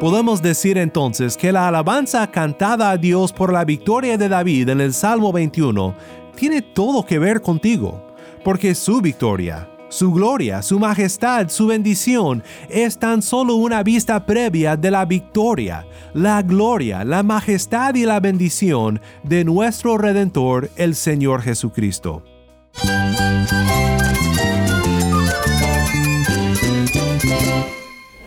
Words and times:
Podemos 0.00 0.40
decir 0.40 0.78
entonces 0.78 1.36
que 1.36 1.50
la 1.50 1.66
alabanza 1.66 2.30
cantada 2.30 2.92
a 2.92 2.96
Dios 2.96 3.32
por 3.32 3.52
la 3.52 3.64
victoria 3.64 4.16
de 4.16 4.28
David 4.28 4.68
en 4.68 4.80
el 4.80 4.94
Salmo 4.94 5.32
21 5.32 5.92
tiene 6.36 6.62
todo 6.62 7.04
que 7.04 7.18
ver 7.18 7.42
contigo, 7.42 8.06
porque 8.44 8.76
su 8.76 9.00
victoria, 9.00 9.68
su 9.88 10.12
gloria, 10.12 10.62
su 10.62 10.78
majestad, 10.78 11.48
su 11.48 11.66
bendición 11.66 12.44
es 12.68 12.96
tan 12.96 13.22
solo 13.22 13.56
una 13.56 13.82
vista 13.82 14.24
previa 14.24 14.76
de 14.76 14.92
la 14.92 15.04
victoria, 15.04 15.84
la 16.14 16.42
gloria, 16.42 17.02
la 17.02 17.24
majestad 17.24 17.96
y 17.96 18.04
la 18.04 18.20
bendición 18.20 19.00
de 19.24 19.44
nuestro 19.44 19.98
Redentor, 19.98 20.70
el 20.76 20.94
Señor 20.94 21.42
Jesucristo. 21.42 22.22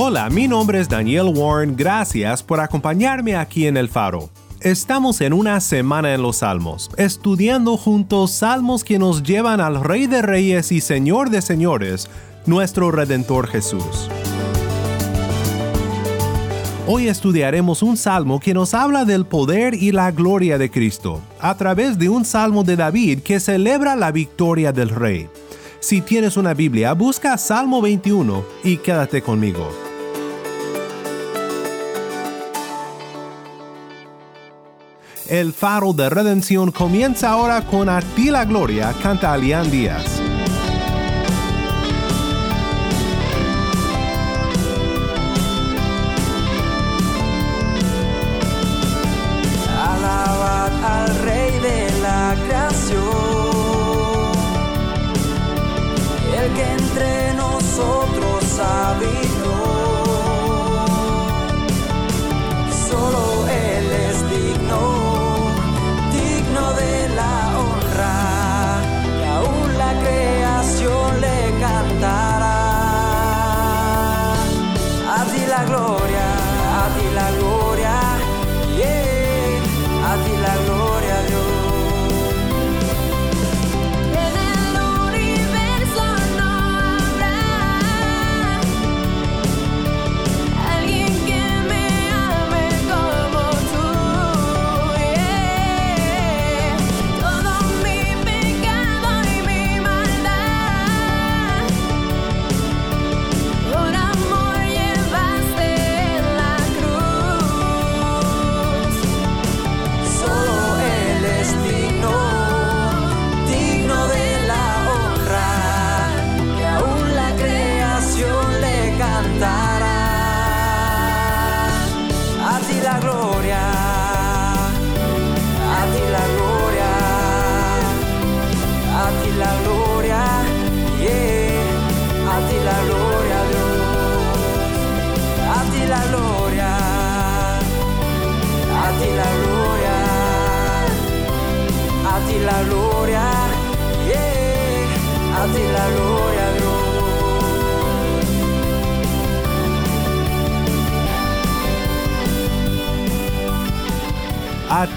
Hola, 0.00 0.30
mi 0.30 0.46
nombre 0.46 0.78
es 0.78 0.88
Daniel 0.88 1.32
Warren, 1.34 1.74
gracias 1.74 2.40
por 2.40 2.60
acompañarme 2.60 3.34
aquí 3.34 3.66
en 3.66 3.76
El 3.76 3.88
Faro. 3.88 4.30
Estamos 4.60 5.20
en 5.20 5.32
una 5.32 5.60
semana 5.60 6.14
en 6.14 6.22
los 6.22 6.36
Salmos, 6.36 6.88
estudiando 6.96 7.76
juntos 7.76 8.30
salmos 8.30 8.84
que 8.84 9.00
nos 9.00 9.24
llevan 9.24 9.60
al 9.60 9.82
Rey 9.82 10.06
de 10.06 10.22
Reyes 10.22 10.70
y 10.70 10.80
Señor 10.80 11.30
de 11.30 11.42
Señores, 11.42 12.08
nuestro 12.46 12.92
Redentor 12.92 13.48
Jesús. 13.48 14.08
Hoy 16.86 17.08
estudiaremos 17.08 17.82
un 17.82 17.96
salmo 17.96 18.38
que 18.38 18.54
nos 18.54 18.74
habla 18.74 19.04
del 19.04 19.26
poder 19.26 19.74
y 19.74 19.90
la 19.90 20.12
gloria 20.12 20.58
de 20.58 20.70
Cristo, 20.70 21.20
a 21.40 21.56
través 21.56 21.98
de 21.98 22.08
un 22.08 22.24
salmo 22.24 22.62
de 22.62 22.76
David 22.76 23.18
que 23.24 23.40
celebra 23.40 23.96
la 23.96 24.12
victoria 24.12 24.70
del 24.70 24.90
Rey. 24.90 25.28
Si 25.80 26.02
tienes 26.02 26.36
una 26.36 26.54
Biblia, 26.54 26.92
busca 26.92 27.36
Salmo 27.36 27.82
21 27.82 28.44
y 28.62 28.76
quédate 28.76 29.22
conmigo. 29.22 29.87
El 35.28 35.52
faro 35.52 35.92
de 35.92 36.08
redención 36.08 36.72
comienza 36.72 37.30
ahora 37.30 37.60
con 37.66 37.90
A 37.90 38.00
la 38.16 38.44
gloria, 38.46 38.94
canta 39.02 39.34
Alián 39.34 39.70
Díaz. 39.70 40.22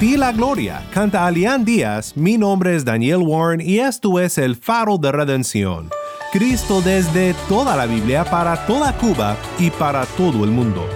La 0.01 0.31
gloria, 0.31 0.83
canta 0.91 1.27
Alián 1.27 1.63
Díaz, 1.63 2.17
mi 2.17 2.35
nombre 2.35 2.75
es 2.75 2.83
Daniel 2.83 3.19
Warren 3.19 3.61
y 3.61 3.77
esto 3.77 4.19
es 4.19 4.39
el 4.39 4.55
faro 4.55 4.97
de 4.97 5.11
redención. 5.11 5.89
Cristo 6.31 6.81
desde 6.81 7.35
toda 7.47 7.75
la 7.75 7.85
Biblia 7.85 8.25
para 8.25 8.65
toda 8.65 8.97
Cuba 8.97 9.37
y 9.59 9.69
para 9.69 10.05
todo 10.05 10.43
el 10.43 10.49
mundo. 10.49 10.87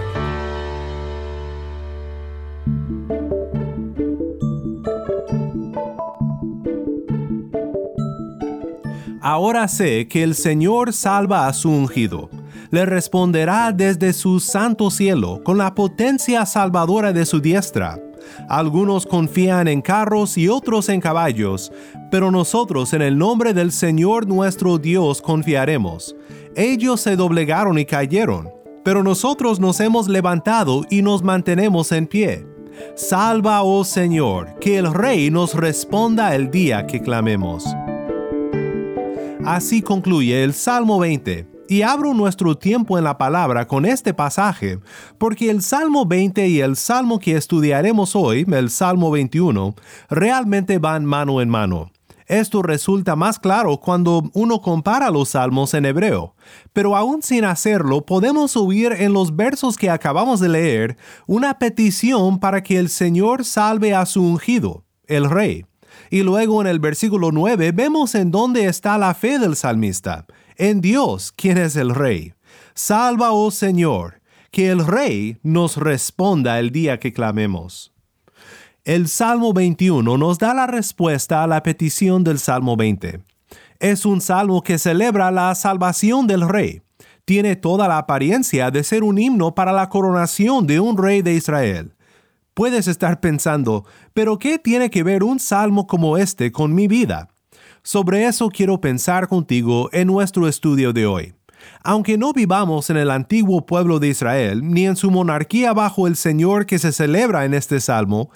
Ahora 9.22 9.68
sé 9.68 10.08
que 10.08 10.24
el 10.24 10.34
Señor 10.34 10.94
salva 10.94 11.48
a 11.48 11.54
su 11.54 11.70
ungido. 11.70 12.30
Le 12.72 12.86
responderá 12.86 13.72
desde 13.72 14.14
su 14.14 14.40
santo 14.40 14.90
cielo 14.90 15.42
con 15.44 15.58
la 15.58 15.74
potencia 15.76 16.46
salvadora 16.46 17.14
de 17.14 17.26
su 17.26 17.40
diestra. 17.40 18.05
Algunos 18.50 19.06
confían 19.06 19.68
en 19.68 19.82
carros 19.82 20.38
y 20.38 20.48
otros 20.48 20.90
en 20.90 21.02
caballos, 21.02 21.72
pero 22.12 22.32
nosotros 22.32 22.94
en 22.94 23.02
el 23.02 23.18
nombre 23.18 23.54
del 23.54 23.72
Señor 23.72 24.28
nuestro 24.28 24.78
Dios 24.78 25.22
confiaremos. 25.22 26.16
Ellos 26.56 27.02
se 27.02 27.16
doblegaron 27.16 27.78
y 27.78 27.86
cayeron, 27.86 28.50
pero 28.84 29.04
nosotros 29.04 29.60
nos 29.60 29.80
hemos 29.80 30.08
levantado 30.08 30.84
y 30.90 31.02
nos 31.02 31.24
mantenemos 31.24 31.92
en 31.92 32.08
pie. 32.08 32.46
Salva, 32.96 33.64
oh 33.64 33.84
Señor, 33.84 34.60
que 34.60 34.78
el 34.78 34.94
Rey 34.94 35.30
nos 35.32 35.54
responda 35.54 36.36
el 36.36 36.52
día 36.52 36.86
que 36.86 37.02
clamemos. 37.02 37.66
Así 39.46 39.82
concluye 39.82 40.44
el 40.44 40.54
Salmo 40.54 41.00
20, 41.00 41.55
Y 41.68 41.82
abro 41.82 42.14
nuestro 42.14 42.56
tiempo 42.56 42.98
en 42.98 43.04
la 43.04 43.18
palabra 43.18 43.68
con 43.68 43.86
este 43.86 44.14
pasaje, 44.14 44.80
porque 45.18 45.50
el 45.50 45.64
Salmo 45.64 46.06
20 46.06 46.48
y 46.48 46.60
el 46.60 46.76
Salmo 46.76 47.18
que 47.18 47.36
estudiaremos 47.36 48.16
hoy, 48.16 48.46
el 48.52 48.70
Salmo 48.70 49.10
21, 49.10 49.74
realmente 50.08 50.78
van 50.78 51.06
mano 51.06 51.42
en 51.42 51.50
mano. 51.50 51.92
Esto 52.28 52.62
resulta 52.62 53.16
más 53.16 53.40
claro 53.40 53.78
cuando 53.78 54.30
uno 54.34 54.62
compara 54.62 55.10
los 55.10 55.30
salmos 55.30 55.74
en 55.74 55.86
hebreo, 55.86 56.36
pero 56.74 56.96
aún 56.96 57.24
sin 57.24 57.46
hacerlo 57.46 58.06
podemos 58.06 58.56
oír 58.58 58.94
en 58.94 59.14
los 59.14 59.36
versos 59.36 59.76
que 59.76 59.90
acabamos 59.90 60.40
de 60.40 60.50
leer 60.50 60.98
una 61.26 61.58
petición 61.58 62.40
para 62.40 62.62
que 62.62 62.78
el 62.78 62.90
Señor 62.90 63.44
salve 63.44 63.94
a 63.94 64.06
su 64.06 64.24
ungido, 64.24 64.86
el 65.08 65.30
rey. 65.30 65.66
Y 66.10 66.24
luego 66.24 66.62
en 66.62 66.68
el 66.68 66.80
versículo 66.80 67.32
9 67.32 67.72
vemos 67.72 68.16
en 68.16 68.32
dónde 68.32 68.66
está 68.66 68.98
la 68.98 69.14
fe 69.14 69.40
del 69.40 69.56
salmista, 69.56 70.26
en 70.58 70.82
Dios, 70.82 71.32
quien 71.32 71.58
es 71.58 71.76
el 71.76 71.94
rey. 71.94 72.34
Salva, 72.74 73.32
oh 73.32 73.52
Señor, 73.52 74.22
que 74.52 74.70
el 74.70 74.86
rey 74.86 75.38
nos 75.44 75.78
responda 75.78 76.60
el 76.60 76.72
día 76.72 77.00
que 77.00 77.14
clamemos. 77.14 77.94
El 78.86 79.08
Salmo 79.08 79.52
21 79.52 80.18
nos 80.18 80.38
da 80.38 80.54
la 80.54 80.68
respuesta 80.68 81.42
a 81.42 81.48
la 81.48 81.64
petición 81.64 82.24
del 82.24 82.38
Salmo 82.38 82.78
20. 82.78 83.22
Es 83.80 84.06
un 84.06 84.22
salmo 84.22 84.62
que 84.62 84.78
celebra 84.78 85.32
la 85.32 85.54
salvación 85.56 86.28
del 86.28 86.48
rey. 86.48 86.84
Tiene 87.26 87.56
toda 87.56 87.88
la 87.88 87.98
apariencia 87.98 88.70
de 88.70 88.84
ser 88.84 89.04
un 89.04 89.18
himno 89.18 89.56
para 89.56 89.74
la 89.74 89.90
coronación 89.90 90.68
de 90.68 90.80
un 90.80 90.98
rey 90.98 91.24
de 91.24 91.34
Israel. 91.34 91.96
Puedes 92.54 92.88
estar 92.88 93.20
pensando, 93.20 93.86
pero 94.16 94.40
¿qué 94.40 94.58
tiene 94.58 94.90
que 94.90 95.04
ver 95.04 95.24
un 95.24 95.40
salmo 95.40 95.88
como 95.88 96.18
este 96.18 96.50
con 96.50 96.74
mi 96.74 96.88
vida? 96.88 97.28
Sobre 97.84 98.26
eso 98.26 98.48
quiero 98.50 98.80
pensar 98.80 99.28
contigo 99.28 99.90
en 99.92 100.08
nuestro 100.08 100.48
estudio 100.48 100.94
de 100.94 101.06
hoy. 101.06 101.34
Aunque 101.84 102.18
no 102.18 102.32
vivamos 102.32 102.90
en 102.90 102.96
el 102.96 103.12
antiguo 103.12 103.66
pueblo 103.66 104.00
de 104.00 104.08
Israel, 104.08 104.62
ni 104.64 104.86
en 104.86 104.96
su 104.96 105.12
monarquía 105.12 105.74
bajo 105.74 106.08
el 106.08 106.16
Señor 106.16 106.66
que 106.66 106.80
se 106.80 106.94
celebra 106.94 107.44
en 107.44 107.54
este 107.54 107.82
salmo, 107.82 108.30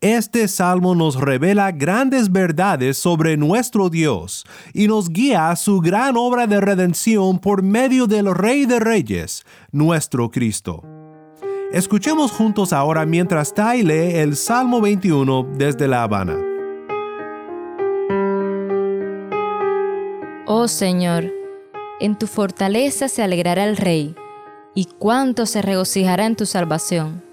este 0.00 0.48
salmo 0.48 0.94
nos 0.94 1.20
revela 1.20 1.70
grandes 1.70 2.32
verdades 2.32 2.96
sobre 2.96 3.36
nuestro 3.36 3.90
Dios 3.90 4.46
y 4.72 4.88
nos 4.88 5.10
guía 5.10 5.50
a 5.50 5.56
su 5.56 5.80
gran 5.80 6.16
obra 6.16 6.46
de 6.46 6.62
redención 6.62 7.40
por 7.40 7.62
medio 7.62 8.06
del 8.06 8.34
Rey 8.34 8.64
de 8.64 8.80
Reyes, 8.80 9.44
nuestro 9.70 10.30
Cristo. 10.30 10.95
Escuchemos 11.72 12.30
juntos 12.30 12.72
ahora 12.72 13.04
mientras 13.06 13.52
Tai 13.52 13.82
lee 13.82 14.14
el 14.14 14.36
Salmo 14.36 14.80
21 14.80 15.48
desde 15.56 15.88
La 15.88 16.04
Habana. 16.04 16.38
Oh 20.46 20.68
Señor, 20.68 21.24
en 21.98 22.16
tu 22.16 22.28
fortaleza 22.28 23.08
se 23.08 23.24
alegrará 23.24 23.64
el 23.64 23.76
Rey, 23.76 24.14
y 24.74 24.84
cuánto 24.84 25.44
se 25.44 25.60
regocijará 25.60 26.26
en 26.26 26.36
tu 26.36 26.46
salvación. 26.46 27.24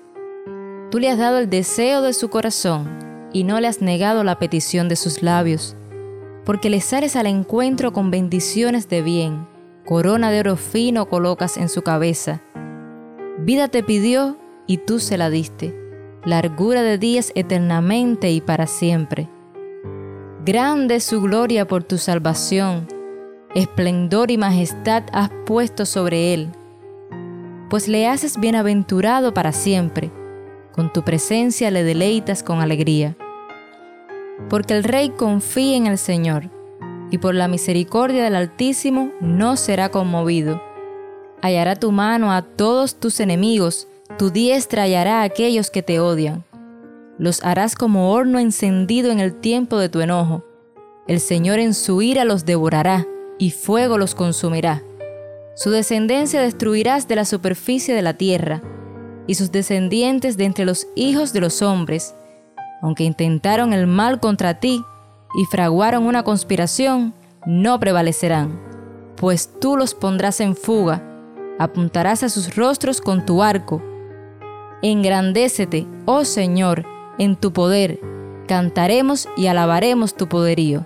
Tú 0.90 0.98
le 0.98 1.12
has 1.12 1.20
dado 1.20 1.38
el 1.38 1.48
deseo 1.48 2.02
de 2.02 2.14
su 2.14 2.30
corazón, 2.30 3.30
y 3.34 3.44
no 3.44 3.60
le 3.60 3.68
has 3.68 3.82
negado 3.82 4.24
la 4.24 4.40
petición 4.40 4.90
de 4.90 4.96
sus 4.96 5.22
labios, 5.22 5.76
porque 6.44 6.72
le 6.72 6.82
sales 6.82 7.16
al 7.16 7.28
encuentro 7.28 7.94
con 7.94 8.10
bendiciones 8.10 8.90
de 8.90 9.04
bien, 9.04 9.48
corona 9.86 10.32
de 10.32 10.40
oro 10.40 10.56
fino 10.56 11.08
colocas 11.08 11.58
en 11.58 11.70
su 11.70 11.84
cabeza. 11.84 12.42
Vida 13.40 13.68
te 13.68 13.82
pidió, 13.82 14.38
y 14.68 14.78
tú 14.78 15.00
se 15.00 15.18
la 15.18 15.32
diste, 15.32 15.76
largura 16.24 16.84
de 16.84 17.00
días 17.00 17.32
eternamente 17.36 18.32
y 18.32 18.42
para 18.42 18.68
siempre. 18.68 19.28
Grande 20.46 20.96
es 20.96 21.04
su 21.04 21.20
gloria 21.20 21.68
por 21.68 21.84
tu 21.84 21.98
salvación, 21.98 22.88
esplendor 23.56 24.30
y 24.30 24.38
majestad 24.38 25.04
has 25.12 25.32
puesto 25.46 25.86
sobre 25.86 26.36
él, 26.36 26.50
pues 27.72 27.88
le 27.88 28.08
haces 28.08 28.40
bienaventurado 28.40 29.34
para 29.34 29.52
siempre, 29.52 30.12
con 30.72 30.94
tu 30.94 31.04
presencia 31.04 31.72
le 31.72 31.84
deleitas 31.84 32.44
con 32.44 32.62
alegría. 32.62 33.18
Porque 34.48 34.76
el 34.76 34.84
rey 34.84 35.10
confía 35.10 35.76
en 35.76 35.88
el 35.88 35.98
Señor, 35.98 36.52
y 37.10 37.18
por 37.18 37.34
la 37.34 37.48
misericordia 37.48 38.24
del 38.24 38.36
Altísimo 38.36 39.12
no 39.22 39.56
será 39.58 39.90
conmovido. 39.90 40.62
Hallará 41.44 41.76
tu 41.76 41.92
mano 41.92 42.32
a 42.32 42.42
todos 42.42 42.96
tus 42.96 43.20
enemigos, 43.20 43.90
tu 44.18 44.30
diestra 44.30 44.84
hallará 44.84 45.20
a 45.20 45.24
aquellos 45.24 45.70
que 45.70 45.84
te 45.84 46.00
odian. 46.00 46.46
Los 47.18 47.44
harás 47.44 47.76
como 47.76 48.14
horno 48.14 48.40
encendido 48.40 49.12
en 49.12 49.20
el 49.20 49.36
tiempo 49.36 49.78
de 49.78 49.90
tu 49.90 50.00
enojo. 50.00 50.46
El 51.06 51.20
Señor 51.20 51.60
en 51.60 51.74
su 51.74 52.02
ira 52.02 52.24
los 52.24 52.46
devorará 52.46 53.06
y 53.38 53.52
fuego 53.52 53.98
los 53.98 54.16
consumirá. 54.16 54.84
Su 55.58 55.70
descendencia 55.70 56.40
destruirás 56.40 57.10
de 57.10 57.18
la 57.18 57.26
superficie 57.26 57.94
de 57.94 58.04
la 58.04 58.14
tierra, 58.14 58.62
y 59.28 59.36
sus 59.36 59.52
descendientes 59.52 60.38
de 60.38 60.46
entre 60.46 60.64
los 60.64 60.88
hijos 60.96 61.34
de 61.34 61.42
los 61.42 61.62
hombres, 61.62 62.16
aunque 62.82 63.04
intentaron 63.04 63.74
el 63.74 63.86
mal 63.86 64.22
contra 64.22 64.62
ti 64.62 64.82
y 65.36 65.44
fraguaron 65.52 66.06
una 66.06 66.24
conspiración, 66.24 67.14
no 67.46 67.82
prevalecerán, 67.82 68.62
pues 69.18 69.50
tú 69.60 69.76
los 69.76 69.94
pondrás 69.94 70.40
en 70.40 70.56
fuga, 70.56 71.13
apuntarás 71.60 72.24
a 72.24 72.30
sus 72.30 72.56
rostros 72.56 73.02
con 73.02 73.26
tu 73.26 73.44
arco. 73.44 73.82
Engrandécete, 74.82 75.88
oh 76.06 76.26
Señor, 76.26 76.86
en 77.18 77.36
tu 77.36 77.54
poder, 77.54 78.00
cantaremos 78.48 79.28
y 79.38 79.48
alabaremos 79.48 80.16
tu 80.16 80.28
poderío. 80.28 80.86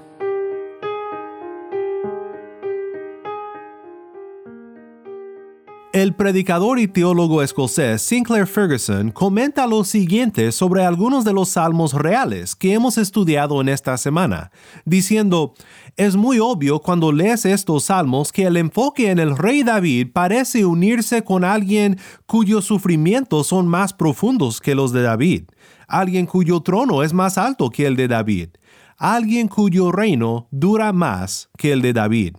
El 5.97 6.13
predicador 6.13 6.77
y 6.77 6.87
teólogo 6.87 7.41
escocés 7.41 8.03
Sinclair 8.03 8.45
Ferguson 8.45 9.09
comenta 9.09 9.65
lo 9.65 9.83
siguiente 9.83 10.51
sobre 10.51 10.85
algunos 10.85 11.25
de 11.25 11.33
los 11.33 11.49
salmos 11.49 11.93
reales 11.93 12.55
que 12.55 12.73
hemos 12.73 12.99
estudiado 12.99 13.59
en 13.61 13.67
esta 13.67 13.97
semana, 13.97 14.51
diciendo, 14.85 15.55
es 15.95 16.15
muy 16.15 16.37
obvio 16.37 16.81
cuando 16.81 17.11
lees 17.11 17.45
estos 17.47 17.85
salmos 17.85 18.31
que 18.31 18.43
el 18.43 18.57
enfoque 18.57 19.09
en 19.09 19.17
el 19.17 19.35
rey 19.35 19.63
David 19.63 20.09
parece 20.13 20.65
unirse 20.65 21.23
con 21.23 21.43
alguien 21.43 21.97
cuyos 22.27 22.65
sufrimientos 22.65 23.47
son 23.47 23.67
más 23.67 23.91
profundos 23.91 24.61
que 24.61 24.75
los 24.75 24.91
de 24.91 25.01
David, 25.01 25.45
alguien 25.87 26.27
cuyo 26.27 26.61
trono 26.61 27.01
es 27.01 27.11
más 27.11 27.39
alto 27.39 27.71
que 27.71 27.87
el 27.87 27.95
de 27.95 28.07
David, 28.07 28.49
alguien 28.97 29.47
cuyo 29.47 29.91
reino 29.91 30.47
dura 30.51 30.93
más 30.93 31.49
que 31.57 31.71
el 31.71 31.81
de 31.81 31.93
David. 31.93 32.35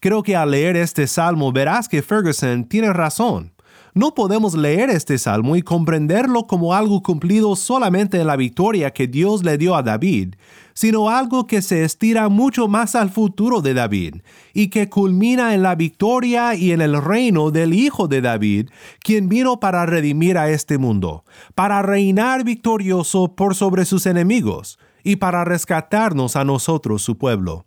Creo 0.00 0.22
que 0.22 0.36
al 0.36 0.50
leer 0.50 0.76
este 0.76 1.06
salmo 1.06 1.52
verás 1.52 1.88
que 1.88 2.02
Ferguson 2.02 2.64
tiene 2.64 2.92
razón. 2.92 3.52
No 3.94 4.14
podemos 4.14 4.54
leer 4.54 4.88
este 4.88 5.18
salmo 5.18 5.54
y 5.54 5.60
comprenderlo 5.60 6.46
como 6.46 6.72
algo 6.72 7.02
cumplido 7.02 7.54
solamente 7.56 8.18
en 8.18 8.26
la 8.26 8.36
victoria 8.36 8.90
que 8.90 9.06
Dios 9.06 9.44
le 9.44 9.58
dio 9.58 9.76
a 9.76 9.82
David, 9.82 10.36
sino 10.72 11.10
algo 11.10 11.46
que 11.46 11.60
se 11.60 11.84
estira 11.84 12.30
mucho 12.30 12.68
más 12.68 12.94
al 12.94 13.10
futuro 13.10 13.60
de 13.60 13.74
David 13.74 14.22
y 14.54 14.68
que 14.68 14.88
culmina 14.88 15.54
en 15.54 15.62
la 15.62 15.74
victoria 15.74 16.54
y 16.54 16.72
en 16.72 16.80
el 16.80 17.02
reino 17.02 17.50
del 17.50 17.74
Hijo 17.74 18.08
de 18.08 18.22
David, 18.22 18.70
quien 19.00 19.28
vino 19.28 19.60
para 19.60 19.84
redimir 19.84 20.38
a 20.38 20.48
este 20.48 20.78
mundo, 20.78 21.26
para 21.54 21.82
reinar 21.82 22.44
victorioso 22.44 23.34
por 23.36 23.54
sobre 23.54 23.84
sus 23.84 24.06
enemigos 24.06 24.78
y 25.04 25.16
para 25.16 25.44
rescatarnos 25.44 26.36
a 26.36 26.44
nosotros 26.44 27.02
su 27.02 27.18
pueblo. 27.18 27.66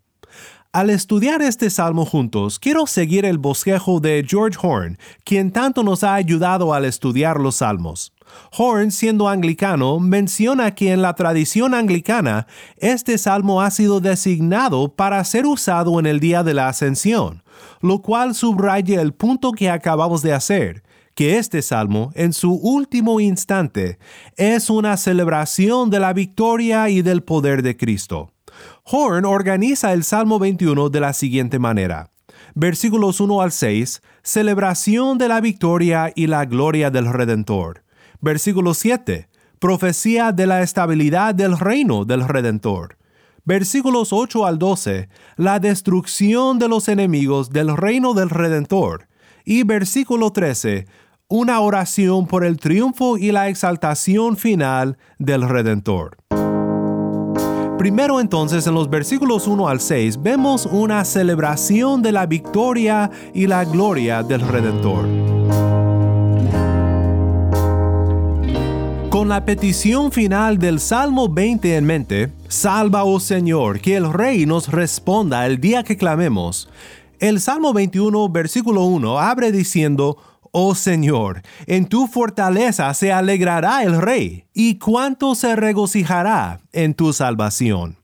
Al 0.76 0.90
estudiar 0.90 1.42
este 1.42 1.70
salmo 1.70 2.04
juntos, 2.04 2.60
quiero 2.60 2.86
seguir 2.86 3.24
el 3.24 3.38
bosquejo 3.38 4.02
de 4.02 4.26
George 4.28 4.60
Horn, 4.62 4.98
quien 5.24 5.54
tanto 5.54 5.84
nos 5.84 6.04
ha 6.04 6.16
ayudado 6.16 6.74
al 6.74 6.84
estudiar 6.84 7.40
los 7.40 7.56
salmos. 7.56 8.12
Horn, 8.52 8.92
siendo 8.92 9.30
anglicano, 9.30 10.02
menciona 10.02 10.76
que 10.76 10.92
en 10.92 11.02
la 11.02 11.14
tradición 11.14 11.74
anglicana, 11.74 12.46
este 12.76 13.18
salmo 13.18 13.62
ha 13.62 13.72
sido 13.72 14.02
designado 14.02 14.94
para 14.94 15.24
ser 15.24 15.46
usado 15.46 15.98
en 15.98 16.08
el 16.08 16.20
día 16.20 16.44
de 16.44 16.54
la 16.54 16.68
ascensión, 16.68 17.42
lo 17.80 18.02
cual 18.02 18.36
subraya 18.36 19.00
el 19.00 19.14
punto 19.14 19.54
que 19.54 19.70
acabamos 19.70 20.24
de 20.24 20.34
hacer, 20.34 20.84
que 21.14 21.38
este 21.38 21.62
salmo, 21.62 22.12
en 22.16 22.34
su 22.34 22.52
último 22.52 23.22
instante, 23.22 23.98
es 24.36 24.70
una 24.70 24.98
celebración 24.98 25.90
de 25.90 26.02
la 26.02 26.12
victoria 26.12 26.90
y 26.90 27.02
del 27.02 27.24
poder 27.24 27.62
de 27.62 27.78
Cristo. 27.78 28.35
Horn 28.88 29.26
organiza 29.26 29.94
el 29.94 30.04
Salmo 30.04 30.38
21 30.38 30.90
de 30.90 31.00
la 31.00 31.14
siguiente 31.14 31.58
manera. 31.58 32.12
Versículos 32.54 33.20
1 33.20 33.42
al 33.42 33.52
6, 33.52 34.04
celebración 34.22 35.18
de 35.18 35.28
la 35.28 35.42
victoria 35.42 36.14
y 36.14 36.28
la 36.28 36.46
gloria 36.46 36.92
del 36.92 37.12
Redentor. 37.12 37.84
Versículo 38.22 38.76
7, 38.76 39.28
profecía 39.58 40.32
de 40.32 40.46
la 40.46 40.62
estabilidad 40.62 41.34
del 41.34 41.58
reino 41.58 42.06
del 42.06 42.28
Redentor. 42.28 43.00
Versículos 43.44 44.14
8 44.14 44.46
al 44.46 44.60
12, 44.60 45.10
la 45.36 45.60
destrucción 45.60 46.60
de 46.60 46.68
los 46.68 46.88
enemigos 46.88 47.50
del 47.50 47.76
reino 47.76 48.14
del 48.14 48.30
Redentor. 48.30 49.08
Y 49.46 49.64
versículo 49.64 50.32
13, 50.32 50.86
una 51.28 51.60
oración 51.60 52.28
por 52.28 52.46
el 52.46 52.58
triunfo 52.58 53.18
y 53.18 53.32
la 53.32 53.50
exaltación 53.50 54.38
final 54.38 55.00
del 55.18 55.50
Redentor. 55.50 56.18
Primero 57.78 58.22
entonces 58.22 58.66
en 58.68 58.74
los 58.74 58.90
versículos 58.90 59.48
1 59.48 59.68
al 59.68 59.82
6 59.82 60.24
vemos 60.24 60.66
una 60.66 61.04
celebración 61.04 62.02
de 62.02 62.14
la 62.14 62.26
victoria 62.26 63.12
y 63.34 63.48
la 63.48 63.66
gloria 63.66 64.24
del 64.24 64.42
Redentor. 64.42 65.06
Con 69.10 69.30
la 69.30 69.44
petición 69.46 70.12
final 70.12 70.58
del 70.58 70.80
Salmo 70.80 71.28
20 71.28 71.76
en 71.76 71.86
mente, 71.86 72.32
Salva, 72.48 73.04
oh 73.04 73.20
Señor, 73.20 73.82
que 73.82 73.98
el 73.98 74.12
Rey 74.12 74.46
nos 74.46 74.70
responda 74.70 75.46
el 75.46 75.60
día 75.60 75.84
que 75.84 75.98
clamemos. 75.98 76.70
El 77.20 77.40
Salmo 77.40 77.74
21, 77.74 78.30
versículo 78.30 78.84
1, 78.84 79.20
abre 79.20 79.52
diciendo, 79.52 80.18
Oh 80.58 80.74
Señor, 80.74 81.42
en 81.68 81.86
tu 81.86 82.08
fortaleza 82.08 82.94
se 82.94 83.12
alegrará 83.12 83.84
el 83.84 84.02
Rey, 84.02 84.46
y 84.54 84.80
cuánto 84.80 85.36
se 85.36 85.54
regocijará 85.58 86.62
en 86.72 86.94
tu 86.94 87.12
salvación. 87.12 87.98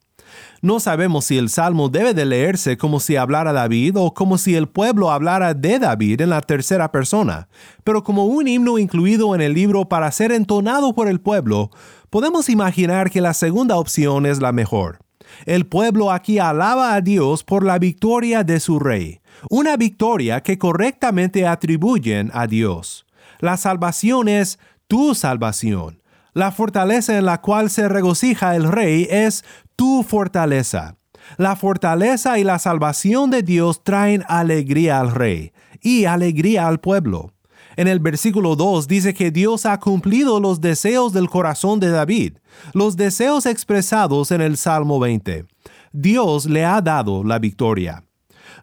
No 0.61 0.81
sabemos 0.81 1.23
si 1.23 1.37
el 1.37 1.47
salmo 1.47 1.87
debe 1.87 2.13
de 2.13 2.25
leerse 2.25 2.77
como 2.77 2.99
si 2.99 3.15
hablara 3.15 3.53
David 3.53 3.95
o 3.95 4.13
como 4.13 4.37
si 4.37 4.53
el 4.55 4.67
pueblo 4.67 5.11
hablara 5.11 5.53
de 5.53 5.79
David 5.79 6.19
en 6.19 6.31
la 6.31 6.41
tercera 6.41 6.91
persona, 6.91 7.47
pero 7.85 8.03
como 8.03 8.25
un 8.25 8.49
himno 8.49 8.77
incluido 8.77 9.33
en 9.33 9.39
el 9.39 9.53
libro 9.53 9.87
para 9.87 10.11
ser 10.11 10.33
entonado 10.33 10.93
por 10.93 11.07
el 11.07 11.21
pueblo, 11.21 11.71
podemos 12.09 12.49
imaginar 12.49 13.11
que 13.11 13.21
la 13.21 13.33
segunda 13.33 13.77
opción 13.77 14.25
es 14.25 14.41
la 14.41 14.51
mejor. 14.51 14.99
El 15.45 15.65
pueblo 15.65 16.11
aquí 16.11 16.39
alaba 16.39 16.93
a 16.93 17.01
Dios 17.01 17.43
por 17.43 17.65
la 17.65 17.79
victoria 17.79 18.43
de 18.43 18.59
su 18.59 18.79
rey, 18.79 19.21
una 19.49 19.77
victoria 19.77 20.41
que 20.41 20.57
correctamente 20.57 21.47
atribuyen 21.47 22.31
a 22.33 22.47
Dios. 22.47 23.05
La 23.39 23.57
salvación 23.57 24.27
es 24.27 24.59
tu 24.87 25.15
salvación. 25.15 26.01
La 26.33 26.51
fortaleza 26.51 27.17
en 27.17 27.25
la 27.25 27.41
cual 27.41 27.69
se 27.69 27.89
regocija 27.89 28.55
el 28.55 28.71
rey 28.71 29.07
es 29.09 29.43
tu 29.75 30.03
fortaleza. 30.03 30.95
La 31.37 31.55
fortaleza 31.55 32.39
y 32.39 32.43
la 32.43 32.59
salvación 32.59 33.31
de 33.31 33.43
Dios 33.43 33.83
traen 33.83 34.23
alegría 34.27 34.99
al 34.99 35.11
rey 35.11 35.51
y 35.81 36.05
alegría 36.05 36.67
al 36.67 36.79
pueblo. 36.79 37.33
En 37.77 37.87
el 37.87 37.99
versículo 37.99 38.55
2 38.55 38.87
dice 38.87 39.13
que 39.13 39.31
Dios 39.31 39.65
ha 39.65 39.79
cumplido 39.79 40.39
los 40.39 40.59
deseos 40.59 41.13
del 41.13 41.29
corazón 41.29 41.79
de 41.79 41.89
David, 41.89 42.33
los 42.73 42.97
deseos 42.97 43.45
expresados 43.45 44.31
en 44.31 44.41
el 44.41 44.57
Salmo 44.57 44.99
20. 44.99 45.45
Dios 45.93 46.45
le 46.45 46.65
ha 46.65 46.81
dado 46.81 47.23
la 47.23 47.39
victoria. 47.39 48.03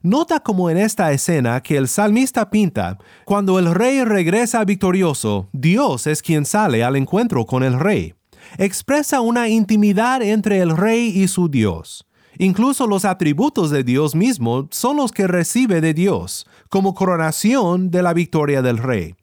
Nota 0.02 0.40
como 0.40 0.70
en 0.70 0.76
esta 0.76 1.10
escena 1.12 1.60
que 1.62 1.76
el 1.76 1.88
salmista 1.88 2.50
pinta, 2.50 2.98
cuando 3.24 3.58
el 3.58 3.74
rey 3.74 4.04
regresa 4.04 4.64
victorioso, 4.64 5.48
Dios 5.52 6.06
es 6.06 6.22
quien 6.22 6.44
sale 6.44 6.84
al 6.84 6.96
encuentro 6.96 7.46
con 7.46 7.62
el 7.62 7.78
rey. 7.78 8.14
Expresa 8.58 9.20
una 9.20 9.48
intimidad 9.48 10.22
entre 10.22 10.60
el 10.60 10.76
rey 10.76 11.08
y 11.08 11.28
su 11.28 11.48
Dios. 11.48 12.07
Incluso 12.38 12.86
los 12.86 13.04
atributos 13.04 13.70
de 13.70 13.84
Dios 13.84 14.14
mismo 14.14 14.68
son 14.70 14.96
los 14.96 15.12
que 15.12 15.26
recibe 15.26 15.80
de 15.80 15.92
Dios, 15.92 16.46
como 16.68 16.94
coronación 16.94 17.90
de 17.90 18.02
la 18.02 18.14
victoria 18.14 18.62
del 18.62 18.78
rey. 18.78 19.14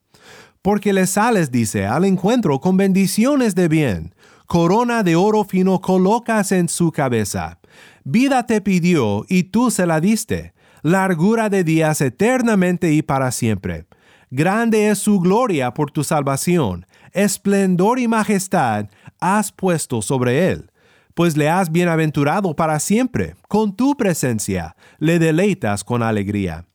Porque 0.62 0.94
le 0.94 1.08
sales, 1.08 1.52
dice, 1.52 1.86
al 1.86 2.06
encuentro 2.06 2.60
con 2.60 2.78
bendiciones 2.78 3.56
de 3.56 3.68
bien, 3.68 4.16
corona 4.48 5.04
de 5.04 5.16
oro 5.16 5.44
fino 5.44 5.80
colocas 5.82 6.52
en 6.52 6.70
su 6.70 6.92
cabeza. 6.92 7.60
Vida 8.04 8.46
te 8.46 8.62
pidió 8.62 9.26
y 9.30 9.44
tú 9.44 9.72
se 9.72 9.86
la 9.86 10.00
diste 10.00 10.56
largura 10.86 11.50
de 11.50 11.64
días 11.64 12.00
eternamente 12.00 12.94
y 12.94 13.02
para 13.02 13.32
siempre. 13.32 13.88
Grande 14.30 14.90
es 14.90 15.00
su 15.00 15.20
gloria 15.20 15.74
por 15.74 15.90
tu 15.90 16.04
salvación, 16.04 16.86
esplendor 17.12 17.98
y 17.98 18.08
majestad 18.08 18.86
has 19.20 19.52
puesto 19.52 20.04
sobre 20.04 20.52
él, 20.52 20.70
pues 21.16 21.36
le 21.36 21.50
has 21.50 21.72
bienaventurado 21.72 22.56
para 22.56 22.80
siempre, 22.80 23.36
con 23.48 23.76
tu 23.76 23.98
presencia, 23.98 24.76
le 25.00 25.18
deleitas 25.18 25.84
con 25.84 26.04
alegría. 26.04 26.68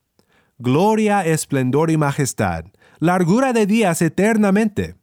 Gloria, 0.58 1.24
esplendor 1.24 1.90
y 1.90 1.96
majestad, 1.96 2.64
largura 2.98 3.52
de 3.52 3.66
días 3.66 4.02
eternamente, 4.02 4.96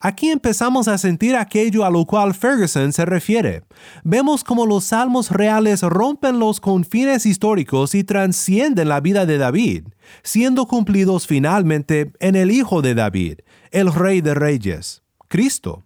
Aquí 0.00 0.30
empezamos 0.30 0.88
a 0.88 0.98
sentir 0.98 1.36
aquello 1.36 1.84
a 1.84 1.90
lo 1.90 2.04
cual 2.04 2.34
Ferguson 2.34 2.92
se 2.92 3.04
refiere. 3.04 3.64
Vemos 4.02 4.44
como 4.44 4.66
los 4.66 4.84
salmos 4.84 5.30
reales 5.30 5.82
rompen 5.82 6.38
los 6.38 6.60
confines 6.60 7.26
históricos 7.26 7.94
y 7.94 8.04
trascienden 8.04 8.88
la 8.88 9.00
vida 9.00 9.26
de 9.26 9.38
David, 9.38 9.88
siendo 10.22 10.66
cumplidos 10.66 11.26
finalmente 11.26 12.12
en 12.20 12.36
el 12.36 12.50
Hijo 12.50 12.82
de 12.82 12.94
David, 12.94 13.38
el 13.70 13.92
Rey 13.92 14.20
de 14.20 14.34
Reyes, 14.34 15.02
Cristo. 15.28 15.83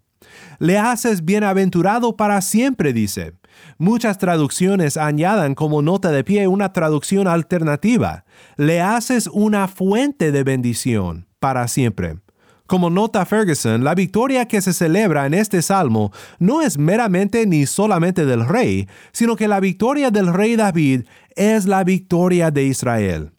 Le 0.58 0.78
haces 0.78 1.24
bienaventurado 1.24 2.16
para 2.16 2.40
siempre, 2.40 2.92
dice. 2.92 3.34
Muchas 3.78 4.18
traducciones 4.18 4.96
añadan 4.96 5.54
como 5.54 5.82
nota 5.82 6.10
de 6.10 6.24
pie 6.24 6.48
una 6.48 6.72
traducción 6.72 7.28
alternativa. 7.28 8.24
Le 8.56 8.80
haces 8.80 9.28
una 9.32 9.68
fuente 9.68 10.32
de 10.32 10.44
bendición 10.44 11.26
para 11.38 11.68
siempre. 11.68 12.18
Como 12.66 12.90
nota 12.90 13.24
Ferguson, 13.24 13.82
la 13.82 13.94
victoria 13.94 14.46
que 14.46 14.60
se 14.60 14.74
celebra 14.74 15.24
en 15.24 15.32
este 15.32 15.62
salmo 15.62 16.12
no 16.38 16.60
es 16.60 16.76
meramente 16.76 17.46
ni 17.46 17.64
solamente 17.64 18.26
del 18.26 18.46
rey, 18.46 18.86
sino 19.12 19.36
que 19.36 19.48
la 19.48 19.58
victoria 19.58 20.10
del 20.10 20.32
rey 20.32 20.54
David 20.54 21.04
es 21.34 21.64
la 21.64 21.82
victoria 21.82 22.50
de 22.50 22.64
Israel. 22.64 23.32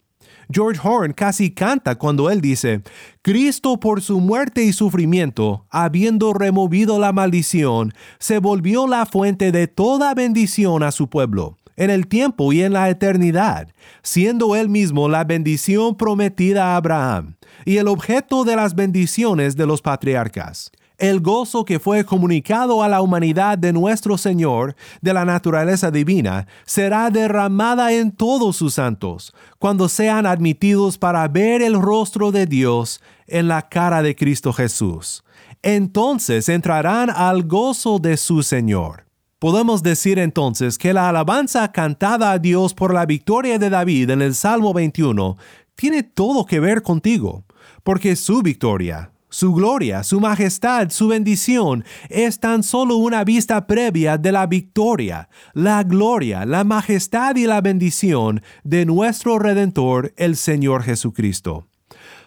George 0.52 0.80
Horn 0.82 1.12
casi 1.12 1.52
canta 1.52 1.96
cuando 1.96 2.30
él 2.30 2.40
dice, 2.40 2.82
Cristo 3.22 3.78
por 3.78 4.02
su 4.02 4.20
muerte 4.20 4.64
y 4.64 4.72
sufrimiento, 4.72 5.66
habiendo 5.70 6.32
removido 6.32 6.98
la 6.98 7.12
maldición, 7.12 7.92
se 8.18 8.38
volvió 8.38 8.86
la 8.86 9.06
fuente 9.06 9.52
de 9.52 9.68
toda 9.68 10.14
bendición 10.14 10.82
a 10.82 10.90
su 10.90 11.08
pueblo 11.08 11.56
en 11.76 11.88
el 11.88 12.08
tiempo 12.08 12.52
y 12.52 12.62
en 12.62 12.74
la 12.74 12.90
eternidad, 12.90 13.68
siendo 14.02 14.54
él 14.54 14.68
mismo 14.68 15.08
la 15.08 15.24
bendición 15.24 15.96
prometida 15.96 16.66
a 16.66 16.76
Abraham 16.76 17.36
y 17.64 17.78
el 17.78 17.88
objeto 17.88 18.44
de 18.44 18.54
las 18.56 18.74
bendiciones 18.74 19.56
de 19.56 19.66
los 19.66 19.80
patriarcas. 19.80 20.72
El 21.00 21.20
gozo 21.20 21.64
que 21.64 21.78
fue 21.78 22.04
comunicado 22.04 22.82
a 22.82 22.88
la 22.88 23.00
humanidad 23.00 23.56
de 23.56 23.72
nuestro 23.72 24.18
Señor, 24.18 24.76
de 25.00 25.14
la 25.14 25.24
naturaleza 25.24 25.90
divina, 25.90 26.46
será 26.66 27.08
derramada 27.08 27.90
en 27.94 28.12
todos 28.12 28.56
sus 28.56 28.74
santos, 28.74 29.32
cuando 29.58 29.88
sean 29.88 30.26
admitidos 30.26 30.98
para 30.98 31.26
ver 31.26 31.62
el 31.62 31.80
rostro 31.80 32.32
de 32.32 32.44
Dios 32.44 33.00
en 33.26 33.48
la 33.48 33.66
cara 33.70 34.02
de 34.02 34.14
Cristo 34.14 34.52
Jesús. 34.52 35.24
Entonces 35.62 36.50
entrarán 36.50 37.08
al 37.08 37.44
gozo 37.44 37.98
de 37.98 38.18
su 38.18 38.42
Señor. 38.42 39.06
Podemos 39.38 39.82
decir 39.82 40.18
entonces 40.18 40.76
que 40.76 40.92
la 40.92 41.08
alabanza 41.08 41.72
cantada 41.72 42.32
a 42.32 42.38
Dios 42.38 42.74
por 42.74 42.92
la 42.92 43.06
victoria 43.06 43.58
de 43.58 43.70
David 43.70 44.10
en 44.10 44.20
el 44.20 44.34
Salmo 44.34 44.74
21 44.74 45.38
tiene 45.76 46.02
todo 46.02 46.44
que 46.44 46.60
ver 46.60 46.82
contigo, 46.82 47.44
porque 47.82 48.16
su 48.16 48.42
victoria, 48.42 49.09
su 49.30 49.54
gloria, 49.54 50.02
su 50.02 50.20
majestad, 50.20 50.90
su 50.90 51.08
bendición 51.08 51.84
es 52.08 52.40
tan 52.40 52.62
solo 52.62 52.96
una 52.96 53.24
vista 53.24 53.66
previa 53.66 54.18
de 54.18 54.32
la 54.32 54.46
victoria, 54.46 55.28
la 55.54 55.82
gloria, 55.84 56.44
la 56.44 56.64
majestad 56.64 57.36
y 57.36 57.46
la 57.46 57.60
bendición 57.60 58.42
de 58.64 58.84
nuestro 58.84 59.38
Redentor, 59.38 60.12
el 60.16 60.36
Señor 60.36 60.82
Jesucristo. 60.82 61.66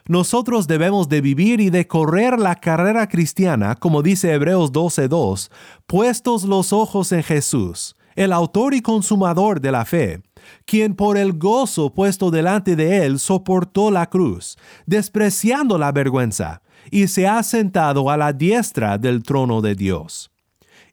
Nosotros 0.08 0.68
debemos 0.68 1.08
de 1.08 1.22
vivir 1.22 1.62
y 1.62 1.70
de 1.70 1.88
correr 1.88 2.38
la 2.38 2.56
carrera 2.56 3.08
cristiana, 3.08 3.76
como 3.76 4.02
dice 4.02 4.34
Hebreos 4.34 4.74
12.2, 4.74 5.50
puestos 5.88 6.44
los 6.44 6.74
ojos 6.74 7.14
en 7.14 7.24
Jesús, 7.24 7.96
el 8.16 8.34
autor 8.34 8.74
y 8.74 8.82
consumador 8.82 9.62
de 9.62 9.72
la 9.72 9.86
fe, 9.86 10.22
quien 10.66 10.96
por 10.96 11.18
el 11.18 11.34
gozo 11.34 11.94
puesto 11.94 12.32
delante 12.32 12.76
de 12.76 13.06
él 13.06 13.18
soportó 13.18 13.92
la 13.92 14.10
cruz, 14.10 14.58
despreciando 14.86 15.78
la 15.78 15.94
vergüenza, 15.94 16.63
y 16.92 17.08
se 17.08 17.28
ha 17.28 17.42
sentado 17.44 18.10
a 18.10 18.18
la 18.18 18.34
diestra 18.34 18.98
del 18.98 19.24
trono 19.24 19.62
de 19.62 19.76
Dios. 19.76 20.32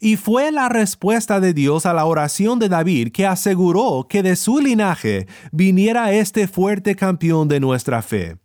Y 0.00 0.16
fue 0.16 0.50
la 0.50 0.70
respuesta 0.70 1.40
de 1.40 1.52
Dios 1.52 1.84
a 1.84 1.92
la 1.92 2.06
oración 2.06 2.58
de 2.58 2.70
David 2.70 3.12
que 3.12 3.26
aseguró 3.26 4.06
que 4.08 4.22
de 4.22 4.34
su 4.34 4.58
linaje 4.58 5.26
viniera 5.52 6.12
este 6.12 6.48
fuerte 6.48 6.96
campeón 6.96 7.48
de 7.48 7.60
nuestra 7.60 8.00
fe. 8.00 8.36